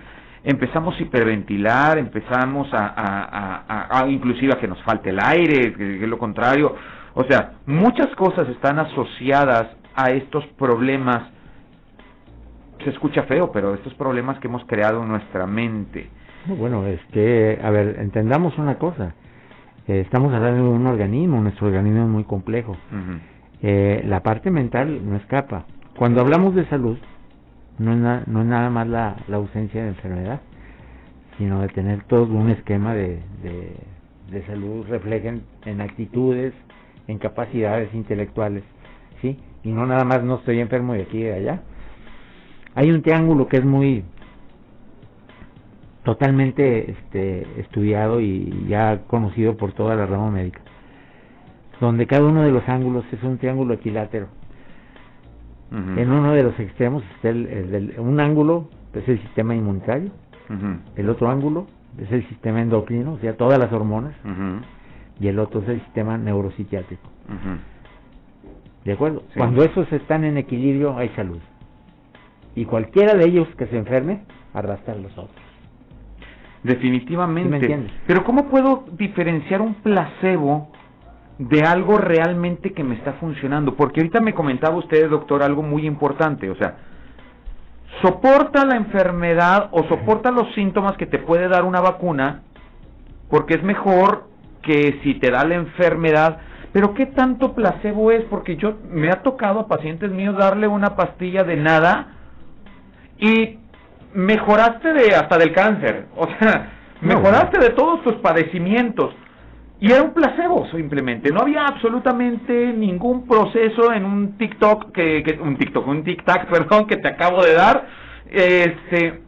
empezamos 0.46 0.96
a 0.98 1.02
hiperventilar, 1.02 1.98
empezamos 1.98 2.68
a, 2.72 4.06
inclusive 4.08 4.54
a 4.54 4.58
que 4.58 4.68
nos 4.68 4.80
falte 4.84 5.10
el 5.10 5.18
aire, 5.20 5.74
que 5.74 6.02
es 6.02 6.08
lo 6.08 6.18
contrario. 6.18 6.74
O 7.14 7.24
sea, 7.24 7.54
muchas 7.66 8.14
cosas 8.14 8.48
están 8.48 8.78
asociadas 8.78 9.66
a 9.94 10.10
estos 10.10 10.46
problemas 10.58 11.30
se 12.84 12.90
escucha 12.90 13.24
feo, 13.24 13.50
pero 13.50 13.74
estos 13.74 13.94
problemas 13.94 14.38
que 14.38 14.46
hemos 14.46 14.64
creado 14.66 15.02
en 15.02 15.08
nuestra 15.08 15.46
mente. 15.46 16.08
Bueno, 16.46 16.86
es 16.86 17.00
que, 17.10 17.58
a 17.60 17.70
ver, 17.70 17.96
entendamos 17.98 18.56
una 18.58 18.76
cosa. 18.76 19.14
Eh, 19.88 20.00
estamos 20.00 20.32
hablando 20.32 20.62
de 20.62 20.68
un 20.68 20.86
organismo, 20.86 21.40
nuestro 21.40 21.66
organismo 21.66 22.02
es 22.02 22.08
muy 22.08 22.24
complejo. 22.24 22.76
eh, 23.62 24.02
la 24.06 24.22
parte 24.22 24.50
mental 24.50 25.00
no 25.04 25.16
escapa. 25.16 25.64
Cuando 25.96 26.20
hablamos 26.20 26.54
de 26.54 26.66
salud, 26.66 26.98
no 27.78 27.92
es, 27.92 28.26
no 28.28 28.40
es 28.40 28.46
nada 28.46 28.70
más 28.70 28.86
la, 28.86 29.16
ausencia 29.32 29.82
de 29.82 29.88
enfermedad, 29.88 30.40
sino 31.38 31.60
de 31.60 31.68
tener 31.68 32.02
todo 32.04 32.32
un 32.32 32.50
esquema 32.50 32.94
de, 32.94 33.20
de, 33.42 33.76
de 34.30 34.46
salud 34.46 34.86
reflejen 34.88 35.42
en 35.64 35.80
actitudes, 35.80 36.54
en 37.06 37.18
capacidades 37.18 37.92
intelectuales, 37.94 38.64
¿sí? 39.20 39.38
Y 39.62 39.72
no 39.72 39.86
nada 39.86 40.04
más 40.04 40.22
no 40.22 40.36
estoy 40.36 40.60
enfermo 40.60 40.94
de 40.94 41.02
aquí 41.02 41.18
y 41.18 41.24
de 41.24 41.34
allá. 41.34 41.62
Hay 42.74 42.90
un 42.90 43.02
triángulo 43.02 43.48
que 43.48 43.56
es 43.56 43.64
muy 43.64 44.04
totalmente 46.04 46.92
este, 46.92 47.60
estudiado 47.60 48.20
y 48.20 48.66
ya 48.68 49.02
conocido 49.08 49.56
por 49.56 49.72
toda 49.72 49.96
la 49.96 50.06
rama 50.06 50.30
médica, 50.30 50.60
donde 51.80 52.06
cada 52.06 52.24
uno 52.24 52.42
de 52.42 52.52
los 52.52 52.66
ángulos 52.68 53.04
es 53.12 53.22
un 53.24 53.38
triángulo 53.38 53.74
equilátero. 53.74 54.28
En 55.70 56.12
uno 56.12 56.32
de 56.32 56.42
los 56.44 56.58
extremos 56.60 57.02
está 57.16 57.30
el, 57.30 57.94
un 57.98 58.20
ángulo, 58.20 58.68
es 58.94 59.08
el 59.08 59.20
sistema 59.20 59.54
inmunitario, 59.54 60.10
el 60.94 61.08
otro 61.10 61.28
ángulo 61.28 61.66
es 61.98 62.10
el 62.12 62.26
sistema 62.28 62.60
endocrino, 62.60 63.14
o 63.14 63.18
sea, 63.18 63.36
todas 63.36 63.58
las 63.58 63.72
hormonas, 63.72 64.14
y 65.18 65.28
el 65.28 65.38
otro 65.38 65.60
es 65.62 65.68
el 65.68 65.80
sistema 65.80 66.16
neuropsiquiátrico. 66.18 67.08
¿De 68.84 68.92
acuerdo? 68.92 69.24
Cuando 69.36 69.64
esos 69.64 69.92
están 69.92 70.24
en 70.24 70.36
equilibrio 70.36 70.96
hay 70.96 71.08
salud. 71.10 71.40
Y 72.54 72.64
cualquiera 72.64 73.14
de 73.14 73.26
ellos 73.26 73.48
que 73.58 73.66
se 73.66 73.76
enferme 73.76 74.20
arrastra 74.54 74.94
a 74.94 74.96
los 74.96 75.12
otros. 75.18 75.44
Definitivamente. 76.62 77.78
Pero 78.06 78.24
¿cómo 78.24 78.46
puedo 78.48 78.84
diferenciar 78.92 79.60
un 79.60 79.74
placebo 79.74 80.70
de 81.38 81.62
algo 81.62 81.98
realmente 81.98 82.72
que 82.72 82.84
me 82.84 82.94
está 82.94 83.14
funcionando? 83.14 83.74
Porque 83.74 84.00
ahorita 84.00 84.20
me 84.20 84.34
comentaba 84.34 84.76
usted, 84.76 85.08
doctor, 85.08 85.42
algo 85.42 85.62
muy 85.62 85.86
importante, 85.86 86.50
o 86.50 86.56
sea, 86.56 86.76
soporta 88.02 88.64
la 88.64 88.76
enfermedad 88.76 89.68
o 89.72 89.84
soporta 89.88 90.30
los 90.30 90.54
síntomas 90.54 90.96
que 90.96 91.06
te 91.06 91.18
puede 91.18 91.48
dar 91.48 91.64
una 91.64 91.80
vacuna, 91.80 92.42
porque 93.30 93.54
es 93.54 93.62
mejor 93.62 94.28
que 94.62 95.00
si 95.02 95.14
te 95.14 95.30
da 95.30 95.44
la 95.44 95.54
enfermedad, 95.54 96.38
pero 96.72 96.94
¿qué 96.94 97.06
tanto 97.06 97.54
placebo 97.54 98.10
es? 98.10 98.24
Porque 98.24 98.56
yo 98.56 98.76
me 98.90 99.10
ha 99.10 99.22
tocado 99.22 99.60
a 99.60 99.68
pacientes 99.68 100.10
míos 100.10 100.36
darle 100.36 100.66
una 100.66 100.96
pastilla 100.96 101.42
de 101.44 101.56
nada 101.56 102.08
y 103.18 103.58
mejoraste 104.12 104.92
de 104.92 105.14
hasta 105.14 105.38
del 105.38 105.52
cáncer, 105.52 106.06
o 106.16 106.26
sea, 106.26 106.72
mejoraste 107.00 107.60
de 107.60 107.70
todos 107.70 108.02
tus 108.02 108.14
padecimientos. 108.16 109.14
Y 109.78 109.92
era 109.92 110.02
un 110.02 110.14
placebo 110.14 110.66
simplemente, 110.70 111.30
no 111.30 111.40
había 111.40 111.66
absolutamente 111.66 112.72
ningún 112.72 113.26
proceso 113.26 113.92
en 113.92 114.06
un 114.06 114.38
TikTok 114.38 114.90
que, 114.92 115.22
que 115.22 115.38
un 115.40 115.56
TikTok, 115.56 115.86
un 115.86 116.02
TikTok, 116.02 116.44
perdón, 116.50 116.86
que 116.86 116.96
te 116.96 117.08
acabo 117.08 117.42
de 117.44 117.52
dar. 117.52 117.86
Este, 118.30 119.20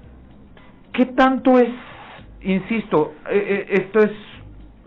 ¿qué 0.92 1.06
tanto 1.06 1.58
es, 1.58 1.68
insisto, 2.42 3.14
eh, 3.30 3.66
eh, 3.68 3.82
esto 3.82 4.00
es 4.00 4.10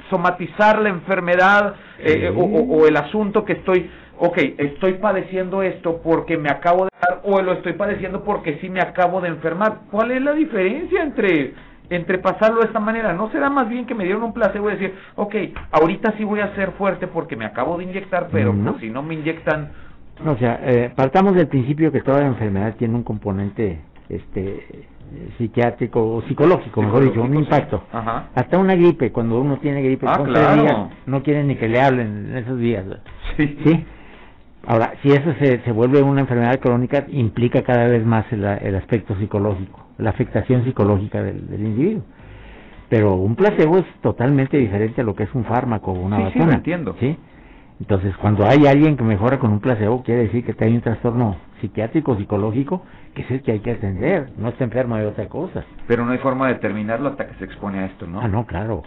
somatizar 0.10 0.82
la 0.82 0.89
enfermedad 0.89 1.76
eh, 2.00 2.34
o, 2.36 2.41
o, 2.41 2.88
el 2.88 2.97
asunto 2.97 3.45
que 3.45 3.54
estoy 3.54 3.89
ok, 4.24 4.38
estoy 4.58 4.93
padeciendo 4.93 5.63
esto 5.63 6.00
porque 6.04 6.38
me 6.38 6.50
acabo 6.50 6.86
de 6.86 6.89
dar 7.02 7.21
o 7.24 7.41
lo 7.41 7.54
estoy 7.54 7.74
padeciendo 7.74 8.24
porque 8.24 8.60
sí 8.62 8.69
me 8.69 8.80
acabo 8.80 9.19
de 9.19 9.30
enfermar. 9.30 9.80
¿Cuál 9.89 10.12
es 10.12 10.21
la 10.21 10.34
diferencia 10.34 11.02
entre 11.02 11.54
entre 11.91 12.17
pasarlo 12.17 12.62
de 12.62 12.67
esta 12.67 12.80
manera? 12.80 13.13
¿No 13.13 13.30
será 13.32 13.49
más 13.49 13.69
bien 13.69 13.86
que 13.86 13.93
me 13.93 14.04
dieron 14.04 14.23
un 14.23 14.34
placebo 14.34 14.69
y 14.69 14.73
decir, 14.73 14.95
ok, 15.15 15.36
ahorita 15.71 16.13
sí 16.17 16.23
voy 16.23 16.39
a 16.39 16.56
ser 16.56 16.71
fuerte 16.71 17.08
porque 17.08 17.36
me 17.36 17.45
acabo 17.45 17.77
de 17.77 17.84
inyectar, 17.84 18.30
pero 18.32 18.54
pues, 18.54 18.77
si 18.80 18.89
no 18.89 19.04
me 19.04 19.13
inyectan... 19.13 19.69
o 20.25 20.36
sea, 20.38 20.60
eh, 20.63 20.91
partamos 20.95 21.36
del 21.36 21.47
principio 21.47 21.91
que 21.91 22.01
toda 22.01 22.25
enfermedad 22.25 22.75
tiene 22.77 22.95
un 22.95 23.04
componente 23.04 23.82
este 24.10 24.88
psiquiátrico 25.38 26.15
o 26.15 26.21
psicológico, 26.23 26.82
mejor 26.82 27.04
dicho, 27.04 27.21
un 27.21 27.36
impacto. 27.36 27.84
Hasta 28.34 28.58
una 28.58 28.75
gripe, 28.75 29.12
cuando 29.12 29.39
uno 29.39 29.58
tiene 29.58 29.82
gripe, 29.82 30.06
ah, 30.08 30.89
no 31.06 31.23
quieren 31.23 31.47
ni 31.47 31.56
que 31.56 31.67
le 31.67 31.82
hablen 31.82 32.30
en 32.30 32.38
esos 32.38 32.58
días. 32.58 32.86
Sí. 33.38 33.58
¿Sí? 33.63 33.86
Ahora, 34.67 34.93
si 35.01 35.10
eso 35.10 35.34
se, 35.39 35.60
se 35.62 35.71
vuelve 35.71 36.01
una 36.01 36.21
enfermedad 36.21 36.60
crónica, 36.60 37.06
implica 37.10 37.63
cada 37.63 37.88
vez 37.88 38.06
más 38.06 38.25
el, 38.32 38.75
aspecto 38.75 39.15
psicológico, 39.15 39.88
la 39.97 40.10
afectación 40.10 40.63
psicológica 40.63 41.21
del, 41.23 41.45
individuo. 41.51 42.04
Pero 42.89 43.15
un 43.15 43.36
placebo 43.36 43.77
es 43.77 43.86
totalmente 44.01 44.58
diferente 44.58 45.01
a 45.01 45.04
lo 45.04 45.15
que 45.15 45.23
es 45.23 45.34
un 45.34 45.45
fármaco 45.45 45.91
o 45.91 45.99
una 45.99 46.19
vacuna. 46.19 46.49
Sí, 46.49 46.56
entiendo. 46.56 46.95
¿sí? 46.99 47.17
Entonces, 47.80 48.15
cuando 48.17 48.45
hay 48.45 48.67
alguien 48.67 48.97
que 48.97 49.04
mejora 49.04 49.39
con 49.39 49.51
un 49.51 49.60
placebo, 49.60 50.04
quiere 50.04 50.23
decir 50.23 50.43
que 50.43 50.63
hay 50.63 50.75
un 50.75 50.82
trastorno 50.82 51.38
psiquiátrico, 51.62 52.17
psicológico, 52.17 52.84
que 53.15 53.21
es 53.21 53.32
el 53.32 53.41
que 53.41 53.54
hay 53.54 53.60
que 53.60 53.71
atender. 53.71 54.32
No 54.38 54.49
está 54.49 54.65
enfermo 54.65 54.97
de 54.97 55.06
otra 55.06 55.27
cosa. 55.27 55.63
Pero 55.88 56.06
no 56.06 56.12
hay 56.12 56.17
forma 56.17 56.47
de 56.47 56.56
determinarlo 56.56 57.10
hasta 57.10 57.27
que 57.27 57.36
se 57.36 57.45
expone 57.45 57.80
a 57.80 57.86
esto, 57.86 58.06
¿no? 58.08 58.21
Ah, 58.21 58.27
no, 58.27 58.45
claro. 58.45 58.84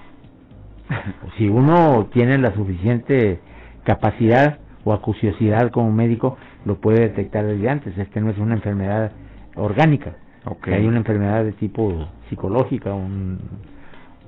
si 1.38 1.48
uno 1.48 2.08
tiene 2.12 2.36
la 2.38 2.52
suficiente 2.54 3.40
capacidad 3.84 4.58
o 4.84 4.92
acuciosidad 4.92 5.70
como 5.70 5.90
médico 5.90 6.36
lo 6.64 6.76
puede 6.76 7.00
detectar 7.00 7.44
desde 7.44 7.68
antes. 7.68 7.96
Es 7.98 8.08
que 8.08 8.20
no 8.20 8.30
es 8.30 8.38
una 8.38 8.54
enfermedad 8.54 9.12
orgánica. 9.56 10.16
Okay. 10.44 10.74
Hay 10.74 10.86
una 10.86 10.98
enfermedad 10.98 11.44
de 11.44 11.52
tipo 11.52 12.08
psicológica, 12.28 12.92
un, 12.92 13.38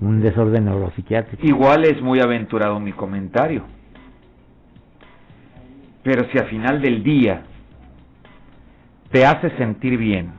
un 0.00 0.20
desorden 0.20 0.64
neuropsiquiátrico. 0.64 1.46
Igual 1.46 1.84
es 1.84 2.00
muy 2.00 2.20
aventurado 2.20 2.80
mi 2.80 2.92
comentario. 2.92 3.64
Pero 6.02 6.26
si 6.30 6.38
al 6.38 6.46
final 6.46 6.80
del 6.80 7.02
día 7.02 7.42
te 9.10 9.26
hace 9.26 9.50
sentir 9.56 9.98
bien 9.98 10.32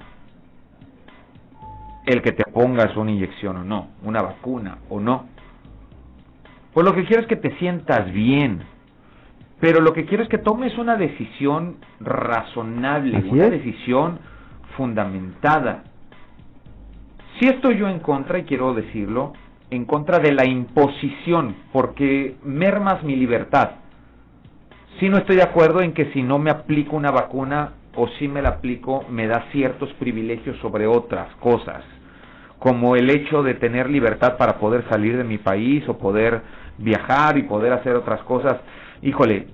el 2.05 2.21
que 2.21 2.31
te 2.31 2.43
pongas 2.51 2.95
una 2.95 3.11
inyección 3.11 3.57
o 3.57 3.63
no, 3.63 3.89
una 4.03 4.21
vacuna 4.21 4.77
o 4.89 4.99
no, 4.99 5.25
pues 6.73 6.85
lo 6.85 6.95
que 6.95 7.05
quiero 7.05 7.21
es 7.21 7.27
que 7.27 7.35
te 7.35 7.57
sientas 7.57 8.11
bien 8.11 8.63
pero 9.59 9.81
lo 9.81 9.93
que 9.93 10.05
quiero 10.05 10.23
es 10.23 10.29
que 10.29 10.37
tomes 10.37 10.77
una 10.77 10.97
decisión 10.97 11.77
razonable, 11.99 13.23
una 13.29 13.49
decisión 13.49 14.19
fundamentada. 14.77 15.83
Si 17.39 17.47
estoy 17.47 17.77
yo 17.77 17.89
en 17.89 17.99
contra, 17.99 18.39
y 18.39 18.43
quiero 18.43 18.73
decirlo, 18.73 19.33
en 19.69 19.85
contra 19.85 20.19
de 20.19 20.31
la 20.31 20.45
imposición, 20.45 21.55
porque 21.73 22.37
mermas 22.43 23.03
mi 23.03 23.15
libertad. 23.15 23.71
Si 24.99 25.09
no 25.09 25.17
estoy 25.17 25.35
de 25.35 25.43
acuerdo 25.43 25.81
en 25.81 25.93
que 25.93 26.11
si 26.13 26.23
no 26.23 26.39
me 26.39 26.49
aplico 26.49 26.95
una 26.95 27.11
vacuna 27.11 27.73
o 27.95 28.07
si 28.17 28.27
me 28.27 28.41
la 28.41 28.49
aplico, 28.49 29.03
me 29.09 29.27
da 29.27 29.45
ciertos 29.51 29.91
privilegios 29.93 30.57
sobre 30.59 30.87
otras 30.87 31.27
cosas. 31.35 31.83
como 32.59 32.95
el 32.95 33.09
hecho 33.09 33.43
de 33.43 33.53
tener 33.53 33.89
libertad 33.89 34.37
para 34.37 34.57
poder 34.57 34.83
salir 34.89 35.15
de 35.17 35.23
mi 35.23 35.37
país 35.37 35.87
o 35.87 35.97
poder 35.97 36.41
viajar 36.77 37.37
y 37.37 37.43
poder 37.43 37.73
hacer 37.73 37.95
otras 37.95 38.21
cosas. 38.21 38.57
Híjole, 39.01 39.47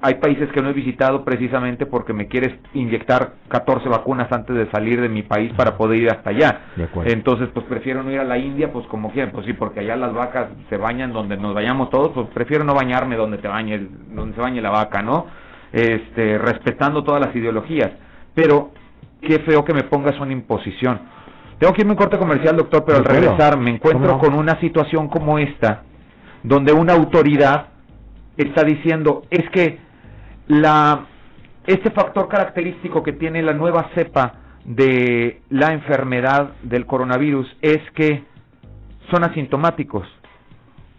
hay 0.00 0.14
países 0.16 0.50
que 0.52 0.60
no 0.60 0.68
he 0.68 0.72
visitado 0.72 1.24
precisamente 1.24 1.86
porque 1.86 2.12
me 2.12 2.28
quieres 2.28 2.54
inyectar 2.74 3.34
14 3.48 3.88
vacunas 3.88 4.30
antes 4.30 4.54
de 4.54 4.70
salir 4.70 5.00
de 5.00 5.08
mi 5.08 5.22
país 5.22 5.52
para 5.56 5.76
poder 5.76 5.98
ir 5.98 6.10
hasta 6.10 6.30
allá. 6.30 6.60
Entonces, 7.04 7.48
pues 7.54 7.64
prefiero 7.66 8.02
no 8.02 8.10
ir 8.10 8.20
a 8.20 8.24
la 8.24 8.36
India, 8.36 8.72
pues 8.72 8.86
como 8.88 9.10
quieran, 9.12 9.32
pues 9.32 9.46
sí, 9.46 9.54
porque 9.54 9.80
allá 9.80 9.96
las 9.96 10.12
vacas 10.12 10.48
se 10.68 10.76
bañan 10.76 11.12
donde 11.12 11.36
nos 11.36 11.54
vayamos 11.54 11.90
todos, 11.90 12.12
pues 12.12 12.26
prefiero 12.34 12.64
no 12.64 12.74
bañarme 12.74 13.16
donde 13.16 13.38
te 13.38 13.48
bañe, 13.48 13.88
donde 14.10 14.34
se 14.34 14.40
bañe 14.40 14.60
la 14.60 14.70
vaca, 14.70 15.02
¿no? 15.02 15.26
Este, 15.72 16.38
respetando 16.38 17.02
todas 17.02 17.24
las 17.24 17.34
ideologías. 17.34 17.90
Pero 18.34 18.72
qué 19.22 19.38
feo 19.40 19.64
que 19.64 19.72
me 19.72 19.84
pongas 19.84 20.18
una 20.20 20.32
imposición. 20.32 21.00
Tengo 21.58 21.72
que 21.72 21.82
irme 21.82 21.92
un 21.92 21.98
corte 21.98 22.18
comercial, 22.18 22.56
doctor, 22.56 22.84
pero 22.84 22.98
al 22.98 23.04
regresar 23.04 23.58
me 23.58 23.70
encuentro 23.70 24.18
con 24.18 24.34
una 24.34 24.60
situación 24.60 25.08
como 25.08 25.38
esta, 25.38 25.82
donde 26.42 26.72
una 26.72 26.92
autoridad 26.92 27.73
está 28.36 28.64
diciendo 28.64 29.22
es 29.30 29.48
que 29.50 29.78
la 30.48 31.06
este 31.66 31.90
factor 31.90 32.28
característico 32.28 33.02
que 33.02 33.12
tiene 33.12 33.42
la 33.42 33.54
nueva 33.54 33.90
cepa 33.94 34.34
de 34.64 35.40
la 35.50 35.72
enfermedad 35.72 36.52
del 36.62 36.86
coronavirus 36.86 37.46
es 37.62 37.80
que 37.94 38.22
son 39.10 39.24
asintomáticos. 39.24 40.06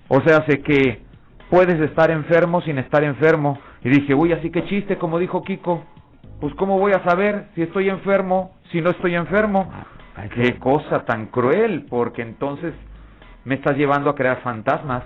O 0.08 0.22
sea, 0.22 0.38
hace 0.38 0.62
que 0.62 1.02
puedes 1.50 1.80
estar 1.82 2.10
enfermo 2.12 2.62
sin 2.62 2.80
estar 2.80 3.04
enfermo. 3.04 3.60
Y 3.84 3.90
dije, 3.90 4.16
uy, 4.16 4.34
así 4.34 4.50
que 4.50 4.66
chiste, 4.66 4.98
como 4.98 5.20
dijo 5.20 5.44
Kiko. 5.44 5.84
Pues 6.40 6.54
cómo 6.56 6.80
voy 6.80 6.94
a 6.94 7.04
saber 7.04 7.48
si 7.56 7.62
estoy 7.62 7.90
enfermo, 7.90 8.56
si 8.72 8.82
no 8.82 8.90
estoy 8.90 9.16
enfermo. 9.16 9.72
Qué 10.34 10.58
cosa 10.58 11.06
tan 11.06 11.28
cruel, 11.28 11.86
porque 11.90 12.22
entonces 12.22 12.74
me 13.44 13.56
estás 13.56 13.78
llevando 13.78 14.10
a 14.10 14.16
crear 14.16 14.42
fantasmas 14.42 15.04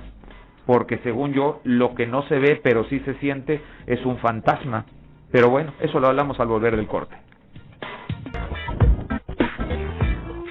porque 0.70 1.00
según 1.00 1.34
yo 1.34 1.62
lo 1.64 1.96
que 1.96 2.06
no 2.06 2.22
se 2.28 2.38
ve 2.38 2.62
pero 2.62 2.84
sí 2.84 3.00
se 3.00 3.16
siente 3.16 3.60
es 3.88 4.06
un 4.06 4.20
fantasma. 4.20 4.86
Pero 5.32 5.50
bueno, 5.50 5.74
eso 5.80 6.00
lo 6.00 6.10
hablamos 6.10 6.40
al 6.40 6.48
volver 6.48 6.76
del 6.76 6.86
corte. 6.86 7.16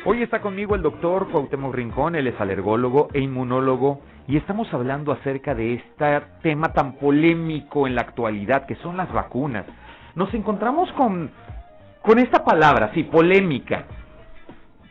Hoy 0.05 0.25
está 0.25 0.41
conmigo 0.41 0.75
el 0.75 0.83
doctor 0.83 1.29
Cuauhtémoc 1.31 1.73
Rincón, 1.73 2.17
él 2.17 2.27
es 2.27 2.41
alergólogo 2.41 3.11
e 3.13 3.21
inmunólogo 3.21 4.01
y 4.27 4.37
estamos 4.37 4.67
hablando 4.75 5.13
acerca 5.13 5.55
de 5.55 5.75
este 5.75 6.21
tema 6.43 6.73
tan 6.73 6.95
polémico 6.97 7.87
en 7.87 7.95
la 7.95 8.01
actualidad 8.01 8.67
que 8.67 8.75
son 8.75 8.97
las 8.97 9.13
vacunas. 9.13 9.67
Nos 10.17 10.35
encontramos 10.35 10.91
con, 10.95 11.31
con 12.03 12.19
esta 12.19 12.45
palabra, 12.45 12.91
sí, 12.93 13.05
polémica. 13.05 13.85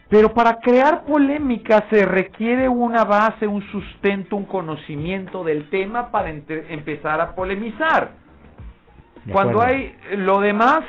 Pero 0.09 0.33
para 0.33 0.59
crear 0.59 1.03
polémica 1.03 1.85
se 1.89 2.05
requiere 2.05 2.69
una 2.69 3.03
base, 3.03 3.45
un 3.45 3.61
sustento, 3.71 4.37
un 4.37 4.45
conocimiento 4.45 5.43
del 5.43 5.69
tema 5.69 6.11
para 6.11 6.29
empezar 6.29 7.19
a 7.19 7.35
polemizar. 7.35 8.11
Cuando 9.31 9.61
hay 9.61 9.93
lo 10.15 10.39
demás 10.39 10.83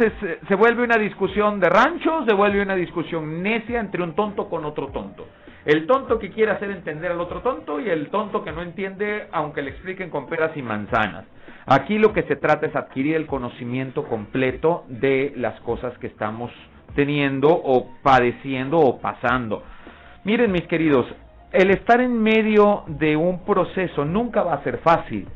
se 0.47 0.55
vuelve 0.55 0.85
una 0.85 0.97
discusión 0.97 1.59
de 1.59 1.69
ranchos, 1.69 2.25
se 2.27 2.33
vuelve 2.33 2.63
una 2.63 2.77
discusión 2.77 3.43
necia 3.43 3.81
entre 3.81 4.03
un 4.03 4.15
tonto 4.15 4.49
con 4.49 4.65
otro 4.65 4.89
tonto. 4.89 5.27
El 5.65 5.89
tonto 5.89 6.21
que 6.21 6.31
quiere 6.31 6.53
hacer 6.53 6.71
entender 6.71 7.11
al 7.11 7.21
otro 7.21 7.41
tonto 7.41 7.81
y 7.81 7.91
el 7.91 8.11
tonto 8.11 8.45
que 8.45 8.53
no 8.53 8.63
entiende 8.63 9.27
aunque 9.33 9.63
le 9.63 9.71
expliquen 9.71 10.09
con 10.09 10.29
peras 10.29 10.57
y 10.57 10.63
manzanas. 10.63 11.25
Aquí 11.67 11.99
lo 11.99 12.13
que 12.13 12.23
se 12.23 12.37
trata 12.37 12.67
es 12.67 12.77
adquirir 12.77 13.17
el 13.17 13.27
conocimiento 13.27 14.05
completo 14.05 14.85
de 14.89 15.33
las 15.37 15.61
cosas 15.63 15.99
que 15.99 16.07
estamos 16.07 16.53
teniendo 16.95 17.49
o 17.51 17.89
padeciendo 18.03 18.79
o 18.79 18.99
pasando. 19.01 19.63
Miren 20.25 20.53
mis 20.53 20.67
queridos, 20.67 21.07
el 21.53 21.71
estar 21.71 22.01
en 22.01 22.23
medio 22.23 22.85
de 22.87 23.17
un 23.17 23.45
proceso 23.45 24.05
nunca 24.05 24.43
va 24.43 24.55
a 24.55 24.63
ser 24.65 24.79
fácil. 24.79 25.27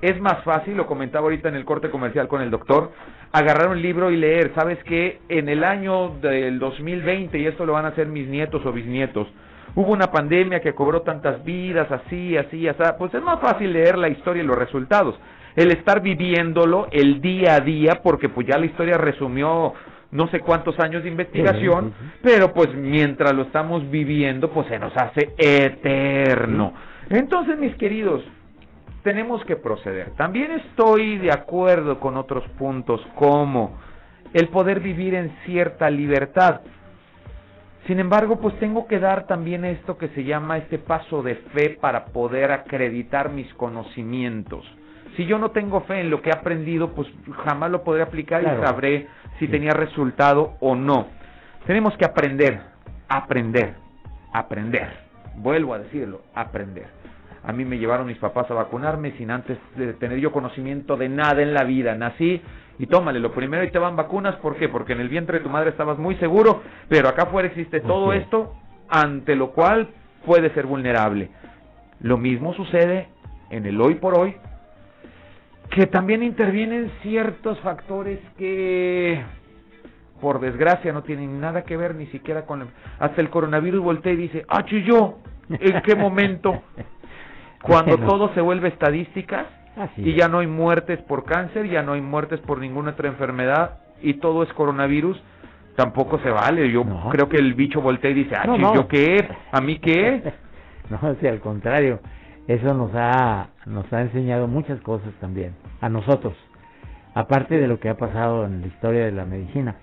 Es 0.00 0.20
más 0.20 0.44
fácil, 0.44 0.76
lo 0.76 0.86
comentaba 0.86 1.24
ahorita 1.24 1.48
en 1.48 1.56
el 1.56 1.64
corte 1.64 1.90
comercial 1.90 2.28
con 2.28 2.40
el 2.40 2.50
doctor, 2.50 2.92
agarrar 3.32 3.68
un 3.68 3.82
libro 3.82 4.10
y 4.10 4.16
leer. 4.16 4.52
Sabes 4.54 4.78
que 4.84 5.20
en 5.28 5.48
el 5.48 5.64
año 5.64 6.10
del 6.20 6.58
2020, 6.58 7.38
y 7.38 7.46
esto 7.46 7.66
lo 7.66 7.72
van 7.72 7.84
a 7.84 7.88
hacer 7.88 8.06
mis 8.06 8.28
nietos 8.28 8.64
o 8.64 8.72
bisnietos, 8.72 9.26
hubo 9.74 9.92
una 9.92 10.12
pandemia 10.12 10.60
que 10.60 10.74
cobró 10.74 11.02
tantas 11.02 11.42
vidas, 11.44 11.90
así, 11.90 12.36
así, 12.36 12.68
así. 12.68 12.82
Pues 12.98 13.12
es 13.14 13.22
más 13.22 13.40
fácil 13.40 13.72
leer 13.72 13.98
la 13.98 14.08
historia 14.08 14.42
y 14.42 14.46
los 14.46 14.58
resultados. 14.58 15.18
El 15.56 15.72
estar 15.72 16.00
viviéndolo 16.00 16.86
el 16.92 17.20
día 17.20 17.56
a 17.56 17.60
día, 17.60 18.00
porque 18.02 18.28
pues 18.28 18.46
ya 18.46 18.56
la 18.56 18.66
historia 18.66 18.98
resumió 18.98 19.72
no 20.10 20.28
sé 20.28 20.40
cuántos 20.40 20.78
años 20.78 21.02
de 21.02 21.10
investigación, 21.10 21.92
pero 22.22 22.52
pues 22.54 22.74
mientras 22.74 23.34
lo 23.34 23.42
estamos 23.42 23.88
viviendo, 23.90 24.50
pues 24.50 24.66
se 24.68 24.78
nos 24.78 24.96
hace 24.96 25.34
eterno. 25.36 26.72
Entonces, 27.10 27.58
mis 27.58 27.74
queridos, 27.76 28.22
tenemos 29.02 29.44
que 29.44 29.56
proceder. 29.56 30.10
También 30.16 30.52
estoy 30.52 31.18
de 31.18 31.30
acuerdo 31.30 32.00
con 32.00 32.16
otros 32.16 32.44
puntos 32.58 33.00
como 33.14 33.78
el 34.32 34.48
poder 34.48 34.80
vivir 34.80 35.14
en 35.14 35.30
cierta 35.44 35.90
libertad. 35.90 36.60
Sin 37.86 38.00
embargo, 38.00 38.38
pues 38.38 38.58
tengo 38.58 38.86
que 38.86 38.98
dar 38.98 39.26
también 39.26 39.64
esto 39.64 39.96
que 39.96 40.08
se 40.08 40.24
llama 40.24 40.58
este 40.58 40.78
paso 40.78 41.22
de 41.22 41.36
fe 41.36 41.78
para 41.80 42.06
poder 42.06 42.52
acreditar 42.52 43.30
mis 43.30 43.52
conocimientos. 43.54 44.64
Si 45.18 45.26
yo 45.26 45.36
no 45.36 45.50
tengo 45.50 45.80
fe 45.80 46.00
en 46.00 46.10
lo 46.10 46.22
que 46.22 46.30
he 46.30 46.32
aprendido, 46.32 46.94
pues 46.94 47.08
jamás 47.44 47.72
lo 47.72 47.82
podré 47.82 48.02
aplicar 48.02 48.40
y 48.40 48.64
sabré 48.64 49.08
si 49.40 49.48
tenía 49.48 49.72
resultado 49.72 50.54
o 50.60 50.76
no. 50.76 51.08
Tenemos 51.66 51.96
que 51.96 52.04
aprender, 52.04 52.60
aprender, 53.08 53.74
aprender. 54.32 54.88
Vuelvo 55.34 55.74
a 55.74 55.80
decirlo, 55.80 56.20
aprender. 56.36 56.86
A 57.42 57.52
mí 57.52 57.64
me 57.64 57.78
llevaron 57.78 58.06
mis 58.06 58.18
papás 58.18 58.48
a 58.48 58.54
vacunarme 58.54 59.10
sin 59.18 59.32
antes 59.32 59.58
de 59.74 59.92
tener 59.94 60.20
yo 60.20 60.30
conocimiento 60.30 60.96
de 60.96 61.08
nada 61.08 61.42
en 61.42 61.52
la 61.52 61.64
vida. 61.64 61.96
Nací 61.96 62.40
y 62.78 62.86
tómale, 62.86 63.18
lo 63.18 63.32
primero 63.32 63.64
y 63.64 63.72
te 63.72 63.80
van 63.80 63.96
vacunas, 63.96 64.36
¿por 64.36 64.54
qué? 64.54 64.68
Porque 64.68 64.92
en 64.92 65.00
el 65.00 65.08
vientre 65.08 65.38
de 65.38 65.44
tu 65.44 65.50
madre 65.50 65.70
estabas 65.70 65.98
muy 65.98 66.14
seguro, 66.18 66.62
pero 66.88 67.08
acá 67.08 67.24
afuera 67.24 67.48
existe 67.48 67.80
todo 67.80 68.12
esto 68.12 68.54
ante 68.88 69.34
lo 69.34 69.50
cual 69.50 69.88
puede 70.24 70.54
ser 70.54 70.66
vulnerable. 70.66 71.30
Lo 72.02 72.18
mismo 72.18 72.54
sucede 72.54 73.08
en 73.50 73.66
el 73.66 73.80
hoy 73.80 73.96
por 73.96 74.16
hoy 74.16 74.36
que 75.78 75.86
también 75.86 76.24
intervienen 76.24 76.90
ciertos 77.02 77.56
factores 77.60 78.18
que 78.36 79.22
por 80.20 80.40
desgracia 80.40 80.92
no 80.92 81.04
tienen 81.04 81.40
nada 81.40 81.62
que 81.62 81.76
ver 81.76 81.94
ni 81.94 82.06
siquiera 82.06 82.46
con 82.46 82.66
hasta 82.98 83.20
el 83.20 83.30
coronavirus 83.30 83.84
voltea 83.84 84.12
y 84.12 84.16
dice 84.16 84.44
ah 84.48 84.64
yo 84.66 85.18
en 85.48 85.80
qué 85.82 85.94
momento 85.96 86.62
cuando 87.62 87.96
todo 87.96 88.34
se 88.34 88.40
vuelve 88.40 88.70
estadísticas 88.70 89.46
y 89.96 90.14
ya 90.14 90.26
no 90.26 90.40
hay 90.40 90.48
muertes 90.48 91.00
por 91.02 91.24
cáncer 91.24 91.70
ya 91.70 91.84
no 91.84 91.92
hay 91.92 92.00
muertes 92.00 92.40
por 92.40 92.58
ninguna 92.58 92.90
otra 92.90 93.06
enfermedad 93.06 93.78
y 94.02 94.14
todo 94.14 94.42
es 94.42 94.52
coronavirus 94.54 95.16
tampoco 95.76 96.18
se 96.18 96.30
vale. 96.30 96.72
Yo 96.72 96.82
creo 97.12 97.28
que 97.28 97.36
el 97.36 97.54
bicho 97.54 97.80
voltea 97.80 98.10
y 98.10 98.14
dice 98.14 98.34
ah 98.34 98.56
yo 98.74 98.88
qué 98.88 99.28
a 99.52 99.60
mí 99.60 99.78
qué 99.78 100.32
no 100.90 100.98
o 101.00 101.28
al 101.28 101.38
contrario 101.38 102.00
eso 102.48 102.72
nos 102.72 102.90
ha, 102.94 103.48
nos 103.66 103.92
ha 103.92 104.00
enseñado 104.00 104.48
muchas 104.48 104.80
cosas 104.80 105.12
también, 105.20 105.54
a 105.82 105.90
nosotros, 105.90 106.34
aparte 107.14 107.58
de 107.58 107.68
lo 107.68 107.78
que 107.78 107.90
ha 107.90 107.96
pasado 107.98 108.46
en 108.46 108.62
la 108.62 108.66
historia 108.68 109.04
de 109.04 109.12
la 109.12 109.26
medicina. 109.26 109.76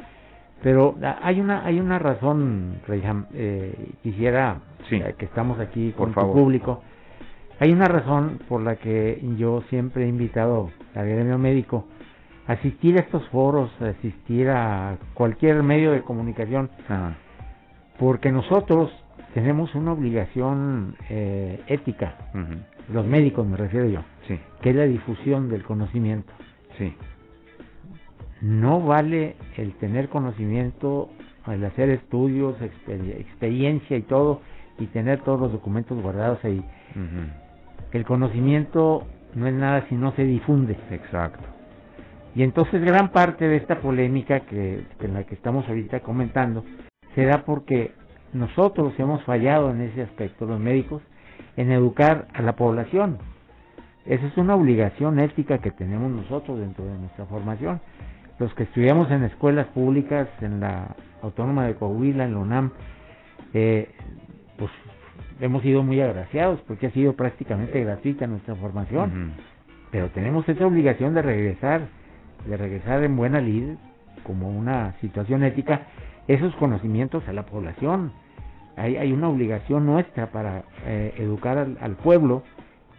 Pero 0.63 0.95
hay 1.21 1.39
una, 1.39 1.63
hay 1.63 1.79
una 1.79 1.99
razón, 1.99 2.81
Reyham, 2.87 3.27
eh, 3.33 3.91
quisiera 4.01 4.61
eh, 4.89 5.13
que 5.15 5.25
estamos 5.25 5.59
aquí 5.59 5.91
con 5.91 6.11
tu 6.11 6.33
público. 6.33 6.81
Hay 7.59 7.71
una 7.71 7.85
razón 7.85 8.39
por 8.49 8.61
la 8.61 8.77
que 8.77 9.21
yo 9.37 9.61
siempre 9.69 10.05
he 10.05 10.07
invitado 10.07 10.71
al 10.95 11.07
gremio 11.07 11.37
médico 11.37 11.85
a 12.47 12.53
asistir 12.53 12.97
a 12.97 13.01
estos 13.01 13.27
foros, 13.29 13.69
a 13.79 13.89
asistir 13.89 14.49
a 14.49 14.97
cualquier 15.13 15.61
medio 15.61 15.91
de 15.91 16.01
comunicación, 16.01 16.71
porque 17.99 18.31
nosotros 18.31 18.91
tenemos 19.35 19.75
una 19.75 19.91
obligación 19.91 20.95
eh, 21.09 21.61
ética, 21.67 22.15
los 22.91 23.05
médicos 23.05 23.45
me 23.45 23.57
refiero 23.57 23.85
yo, 23.89 23.99
sí. 24.29 24.39
que 24.61 24.69
es 24.69 24.75
la 24.77 24.85
difusión 24.85 25.49
del 25.49 25.61
conocimiento. 25.63 26.31
Sí. 26.77 26.95
No 28.39 28.79
vale 28.79 29.35
el 29.57 29.73
tener 29.73 30.07
conocimiento, 30.07 31.09
el 31.47 31.65
hacer 31.65 31.89
estudios, 31.89 32.55
experiencia 32.61 33.97
y 33.97 34.03
todo, 34.03 34.39
y 34.79 34.85
tener 34.85 35.19
todos 35.19 35.41
los 35.41 35.51
documentos 35.51 36.01
guardados 36.01 36.39
ahí. 36.45 36.63
El 37.91 38.05
conocimiento 38.05 39.05
no 39.33 39.47
es 39.47 39.53
nada 39.53 39.85
si 39.89 39.95
no 39.95 40.13
se 40.13 40.23
difunde. 40.23 40.77
Exacto. 40.91 41.43
Y 42.35 42.43
entonces 42.43 42.81
gran 42.81 43.09
parte 43.09 43.49
de 43.49 43.57
esta 43.57 43.81
polémica 43.81 44.39
que, 44.41 44.85
en 45.01 45.13
la 45.13 45.25
que 45.25 45.35
estamos 45.35 45.67
ahorita 45.67 45.99
comentando 45.99 46.63
se 47.15 47.25
da 47.25 47.43
porque 47.43 47.91
nosotros 48.35 48.93
hemos 48.99 49.23
fallado 49.23 49.71
en 49.71 49.81
ese 49.81 50.01
aspecto, 50.01 50.45
los 50.45 50.59
médicos, 50.59 51.01
en 51.55 51.71
educar 51.71 52.27
a 52.33 52.41
la 52.41 52.55
población. 52.55 53.17
Esa 54.05 54.27
es 54.27 54.37
una 54.37 54.55
obligación 54.55 55.19
ética 55.19 55.59
que 55.59 55.71
tenemos 55.71 56.11
nosotros 56.11 56.59
dentro 56.59 56.85
de 56.85 56.97
nuestra 56.97 57.25
formación. 57.25 57.79
Los 58.37 58.53
que 58.53 58.63
estudiamos 58.63 59.09
en 59.09 59.23
escuelas 59.23 59.67
públicas, 59.67 60.27
en 60.41 60.59
la 60.59 60.95
Autónoma 61.21 61.65
de 61.65 61.75
Coahuila, 61.75 62.25
en 62.25 62.33
la 62.33 62.39
UNAM, 62.39 62.71
eh, 63.53 63.89
pues 64.57 64.69
hemos 65.39 65.61
sido 65.63 65.81
muy 65.81 66.01
agraciados 66.01 66.59
porque 66.67 66.87
ha 66.87 66.91
sido 66.91 67.13
prácticamente 67.13 67.81
gratuita 67.83 68.27
nuestra 68.27 68.55
formación, 68.55 69.31
pero 69.91 70.09
tenemos 70.09 70.47
esa 70.49 70.67
obligación 70.67 71.13
de 71.13 71.21
regresar, 71.21 71.87
de 72.45 72.57
regresar 72.57 73.01
en 73.03 73.15
buena 73.15 73.39
lid, 73.39 73.75
como 74.23 74.49
una 74.49 74.93
situación 74.99 75.43
ética, 75.43 75.83
esos 76.27 76.53
conocimientos 76.55 77.25
a 77.29 77.33
la 77.33 77.45
población. 77.45 78.11
Hay, 78.77 78.97
hay 78.97 79.13
una 79.13 79.29
obligación 79.29 79.85
nuestra 79.85 80.31
para 80.31 80.63
eh, 80.85 81.13
educar 81.17 81.57
al, 81.79 81.95
pueblo 81.95 82.43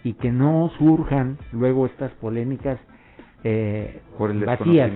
y 0.03 0.15
que 0.15 0.33
no 0.33 0.71
surjan 0.79 1.39
luego 1.53 1.87
estas 1.87 2.13
polémicas 2.13 2.79
eh, 3.45 4.01
por 4.17 4.31
el 4.31 4.45
vacías, 4.45 4.91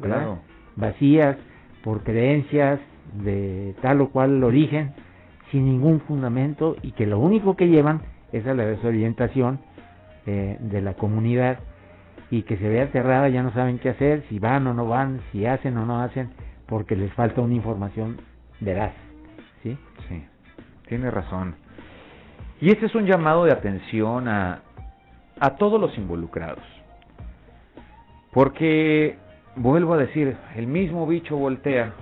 claro. 0.00 0.38
vacías 0.76 1.36
por 1.82 2.02
creencias 2.02 2.80
de 3.22 3.74
tal 3.80 4.00
o 4.00 4.10
cual 4.10 4.42
origen 4.44 4.92
sin 5.50 5.64
ningún 5.64 6.00
fundamento 6.00 6.76
y 6.82 6.92
que 6.92 7.06
lo 7.06 7.18
único 7.18 7.56
que 7.56 7.68
llevan 7.68 8.02
es 8.32 8.46
a 8.46 8.54
la 8.54 8.66
desorientación 8.66 9.60
eh, 10.26 10.56
de 10.60 10.82
la 10.82 10.94
comunidad 10.94 11.60
y 12.30 12.42
que 12.42 12.56
se 12.56 12.68
ve 12.68 12.80
aterrada, 12.80 13.28
ya 13.28 13.42
no 13.42 13.52
saben 13.52 13.78
qué 13.78 13.90
hacer, 13.90 14.24
si 14.28 14.38
van 14.38 14.66
o 14.66 14.74
no 14.74 14.88
van, 14.88 15.20
si 15.30 15.46
hacen 15.46 15.76
o 15.76 15.86
no 15.86 16.00
hacen, 16.00 16.30
porque 16.66 16.96
les 16.96 17.12
falta 17.12 17.40
una 17.40 17.54
información 17.54 18.16
veraz. 18.60 19.05
¿Sí? 19.66 19.76
Sí, 20.08 20.24
tiene 20.88 21.10
razón. 21.10 21.56
Y 22.60 22.70
este 22.70 22.86
es 22.86 22.94
un 22.94 23.04
llamado 23.04 23.44
de 23.44 23.52
atención 23.52 24.28
a, 24.28 24.60
a 25.40 25.56
todos 25.56 25.80
los 25.80 25.96
involucrados. 25.98 26.62
Porque, 28.32 29.16
vuelvo 29.56 29.94
a 29.94 29.96
decir, 29.96 30.36
el 30.54 30.68
mismo 30.68 31.06
bicho 31.06 31.36
voltea 31.36 31.94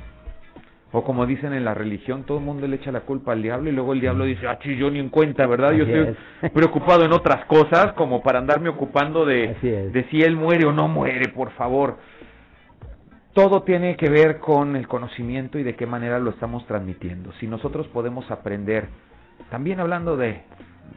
o 0.93 1.03
como 1.03 1.27
dicen 1.27 1.55
en 1.55 1.65
la 1.65 1.75
religión, 1.75 2.23
todo 2.25 2.39
el 2.39 2.45
mundo 2.45 2.69
le 2.69 2.77
echa 2.77 2.93
la 2.93 3.01
culpa 3.01 3.33
al 3.33 3.43
diablo 3.43 3.69
y 3.69 3.73
luego 3.73 3.95
el 3.95 4.01
diablo 4.01 4.27
dice, 4.27 4.47
ah, 4.47 4.59
yo 4.61 4.91
ni 4.91 5.01
en 5.01 5.09
cuenta, 5.09 5.45
¿verdad? 5.47 5.73
Yo 5.73 5.85
estoy 5.85 6.51
preocupado 6.51 7.05
en 7.05 7.13
otras 7.13 7.47
cosas 7.47 7.95
como 7.95 8.23
para 8.23 8.39
andarme 8.39 8.69
ocupando 8.69 9.25
de, 9.25 9.57
de 9.61 10.07
si 10.11 10.23
él 10.23 10.37
muere 10.37 10.67
o 10.67 10.73
no 10.73 10.87
muere, 10.87 11.31
por 11.31 11.51
favor. 11.53 11.97
Todo 13.35 13.65
tiene 13.65 13.97
que 13.97 14.09
ver 14.09 14.39
con 14.39 14.77
el 14.77 14.87
conocimiento 14.87 15.59
y 15.59 15.65
de 15.65 15.75
qué 15.75 15.87
manera 15.87 16.21
lo 16.21 16.31
estamos 16.31 16.65
transmitiendo. 16.67 17.33
Si 17.41 17.49
nosotros 17.49 17.89
podemos 17.89 18.31
aprender, 18.31 18.89
también 19.51 19.81
hablando 19.81 20.17
de, 20.17 20.43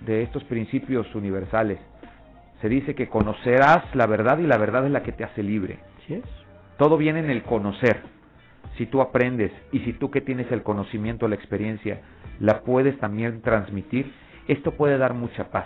de 0.06 0.22
estos 0.22 0.44
principios 0.44 1.14
universales, 1.16 1.80
se 2.62 2.70
dice 2.70 2.94
que 2.94 3.10
conocerás 3.10 3.84
la 3.96 4.06
verdad 4.06 4.38
y 4.38 4.46
la 4.46 4.58
verdad 4.60 4.86
es 4.86 4.92
la 4.92 5.02
que 5.02 5.14
te 5.14 5.24
hace 5.24 5.42
libre. 5.42 5.80
Todo 6.78 6.96
viene 6.98 7.20
en 7.20 7.32
el 7.32 7.42
conocer 7.42 8.02
si 8.78 8.86
tú 8.86 9.02
aprendes 9.02 9.52
y 9.72 9.80
si 9.80 9.94
tú 9.94 10.12
que 10.12 10.22
tienes 10.22 10.52
el 10.52 10.62
conocimiento, 10.62 11.28
la 11.28 11.36
experiencia, 11.36 12.02
la 12.40 12.62
puedes 12.62 12.98
también 13.00 13.42
transmitir, 13.42 14.14
esto 14.48 14.72
puede 14.72 15.00
dar 15.00 15.16
mucha 15.16 15.50
paz. 15.50 15.66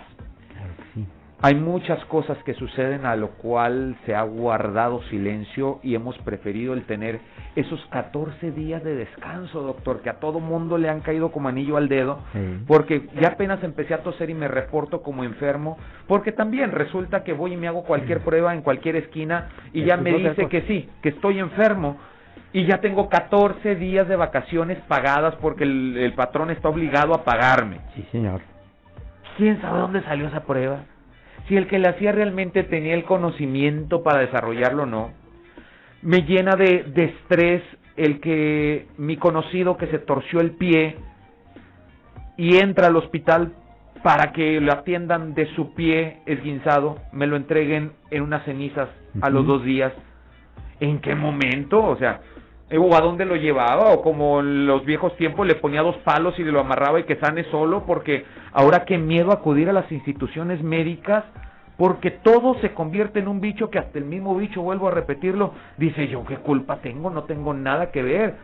Hay 1.44 1.56
muchas 1.56 2.04
cosas 2.04 2.38
que 2.44 2.54
suceden 2.54 3.04
a 3.04 3.16
lo 3.16 3.30
cual 3.30 3.96
se 4.06 4.14
ha 4.14 4.22
guardado 4.22 5.02
silencio 5.10 5.80
y 5.82 5.96
hemos 5.96 6.16
preferido 6.18 6.72
el 6.72 6.84
tener 6.84 7.18
esos 7.56 7.84
14 7.90 8.52
días 8.52 8.84
de 8.84 8.94
descanso, 8.94 9.60
doctor, 9.60 10.02
que 10.02 10.10
a 10.10 10.20
todo 10.20 10.38
mundo 10.38 10.78
le 10.78 10.88
han 10.88 11.00
caído 11.00 11.32
como 11.32 11.48
anillo 11.48 11.76
al 11.76 11.88
dedo, 11.88 12.20
porque 12.68 13.08
ya 13.20 13.30
apenas 13.30 13.60
empecé 13.64 13.92
a 13.92 14.04
toser 14.04 14.30
y 14.30 14.34
me 14.34 14.46
reporto 14.46 15.02
como 15.02 15.24
enfermo, 15.24 15.78
porque 16.06 16.30
también 16.30 16.70
resulta 16.70 17.24
que 17.24 17.32
voy 17.32 17.54
y 17.54 17.56
me 17.56 17.66
hago 17.66 17.82
cualquier 17.82 18.20
prueba 18.20 18.54
en 18.54 18.62
cualquier 18.62 18.94
esquina 18.94 19.48
y 19.72 19.84
ya 19.84 19.96
me 19.96 20.12
dice 20.12 20.46
que 20.46 20.62
sí, 20.62 20.88
que 21.02 21.08
estoy 21.08 21.40
enfermo, 21.40 21.98
y 22.52 22.66
ya 22.66 22.78
tengo 22.78 23.08
14 23.08 23.74
días 23.74 24.06
de 24.06 24.14
vacaciones 24.14 24.78
pagadas 24.86 25.34
porque 25.40 25.64
el, 25.64 26.12
patrón 26.14 26.52
está 26.52 26.68
obligado 26.68 27.14
a 27.14 27.24
pagarme. 27.24 27.80
Sí, 27.96 28.06
señor. 28.12 28.42
¿Quién 29.36 29.60
sabe 29.60 29.80
dónde 29.80 30.02
salió 30.02 30.28
esa 30.28 30.44
prueba? 30.44 30.84
Si 31.48 31.56
el 31.56 31.66
que 31.66 31.78
la 31.78 31.90
hacía 31.90 32.12
realmente 32.12 32.62
tenía 32.62 32.94
el 32.94 33.04
conocimiento 33.04 34.02
para 34.02 34.20
desarrollarlo 34.20 34.84
o 34.84 34.86
no. 34.86 35.10
Me 36.02 36.22
llena 36.22 36.56
de, 36.56 36.84
de 36.84 37.04
estrés 37.04 37.62
el 37.96 38.20
que 38.20 38.86
mi 38.96 39.16
conocido 39.16 39.76
que 39.76 39.86
se 39.88 39.98
torció 39.98 40.40
el 40.40 40.52
pie 40.52 40.96
y 42.36 42.56
entra 42.56 42.86
al 42.86 42.96
hospital 42.96 43.52
para 44.02 44.32
que 44.32 44.60
lo 44.60 44.72
atiendan 44.72 45.34
de 45.34 45.46
su 45.54 45.74
pie 45.74 46.18
esguinzado, 46.26 46.98
me 47.12 47.26
lo 47.26 47.36
entreguen 47.36 47.92
en 48.10 48.22
unas 48.22 48.44
cenizas 48.44 48.88
a 49.20 49.30
los 49.30 49.46
dos 49.46 49.64
días. 49.64 49.92
¿En 50.80 50.98
qué 50.98 51.14
momento? 51.14 51.84
O 51.84 51.96
sea, 51.96 52.20
o 52.78 52.94
a 52.96 53.00
dónde 53.00 53.24
lo 53.24 53.36
llevaba, 53.36 53.92
o 53.92 54.02
como 54.02 54.40
en 54.40 54.66
los 54.66 54.84
viejos 54.84 55.16
tiempos 55.16 55.46
le 55.46 55.54
ponía 55.54 55.82
dos 55.82 55.96
palos 55.98 56.38
y 56.38 56.44
lo 56.44 56.60
amarraba 56.60 57.00
y 57.00 57.04
que 57.04 57.16
sane 57.16 57.44
solo, 57.44 57.84
porque 57.86 58.24
ahora 58.52 58.84
qué 58.84 58.98
miedo 58.98 59.32
acudir 59.32 59.68
a 59.68 59.72
las 59.72 59.90
instituciones 59.92 60.62
médicas, 60.62 61.24
porque 61.76 62.10
todo 62.10 62.56
se 62.60 62.72
convierte 62.72 63.18
en 63.18 63.28
un 63.28 63.40
bicho 63.40 63.70
que 63.70 63.78
hasta 63.78 63.98
el 63.98 64.04
mismo 64.04 64.36
bicho, 64.36 64.62
vuelvo 64.62 64.88
a 64.88 64.92
repetirlo, 64.92 65.54
dice 65.76 66.08
yo 66.08 66.24
qué 66.24 66.36
culpa 66.36 66.76
tengo, 66.76 67.10
no 67.10 67.24
tengo 67.24 67.54
nada 67.54 67.90
que 67.90 68.02
ver. 68.02 68.34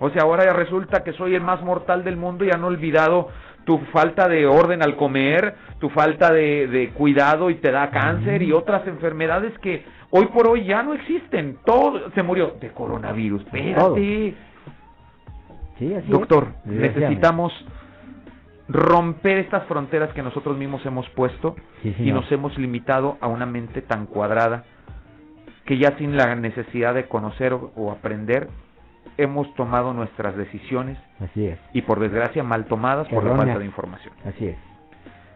O 0.00 0.10
sea, 0.10 0.22
ahora 0.22 0.44
ya 0.44 0.52
resulta 0.52 1.04
que 1.04 1.12
soy 1.12 1.34
el 1.34 1.42
más 1.42 1.62
mortal 1.62 2.04
del 2.04 2.16
mundo 2.16 2.44
y 2.44 2.50
han 2.50 2.64
olvidado 2.64 3.28
tu 3.64 3.78
falta 3.92 4.28
de 4.28 4.46
orden 4.46 4.82
al 4.82 4.96
comer, 4.96 5.54
tu 5.78 5.88
falta 5.88 6.32
de, 6.32 6.66
de 6.66 6.90
cuidado 6.90 7.50
y 7.50 7.56
te 7.56 7.70
da 7.70 7.90
cáncer 7.90 8.42
y 8.42 8.52
otras 8.52 8.86
enfermedades 8.86 9.56
que 9.60 9.84
Hoy 10.16 10.26
por 10.26 10.46
hoy 10.46 10.64
ya 10.64 10.80
no 10.84 10.94
existen. 10.94 11.56
Todo 11.64 12.08
se 12.12 12.22
murió 12.22 12.54
de 12.60 12.70
coronavirus. 12.70 13.42
Espérate. 13.42 14.34
Doctor, 16.06 16.52
necesitamos 16.64 17.52
romper 18.68 19.38
estas 19.38 19.64
fronteras 19.64 20.12
que 20.14 20.22
nosotros 20.22 20.56
mismos 20.56 20.86
hemos 20.86 21.08
puesto 21.10 21.56
y 21.82 22.12
nos 22.12 22.30
hemos 22.30 22.56
limitado 22.56 23.18
a 23.20 23.26
una 23.26 23.44
mente 23.44 23.82
tan 23.82 24.06
cuadrada 24.06 24.62
que 25.64 25.78
ya 25.78 25.98
sin 25.98 26.16
la 26.16 26.36
necesidad 26.36 26.94
de 26.94 27.08
conocer 27.08 27.52
o, 27.52 27.90
aprender 27.90 28.48
hemos 29.16 29.52
tomado 29.56 29.92
nuestras 29.94 30.36
decisiones 30.36 30.96
Así 31.18 31.46
es. 31.46 31.58
y 31.72 31.82
por 31.82 31.98
desgracia 31.98 32.44
mal 32.44 32.66
tomadas 32.66 33.08
por 33.08 33.24
la 33.24 33.34
falta 33.34 33.58
de 33.58 33.64
información. 33.64 34.14
Así 34.24 34.46
es. 34.46 34.58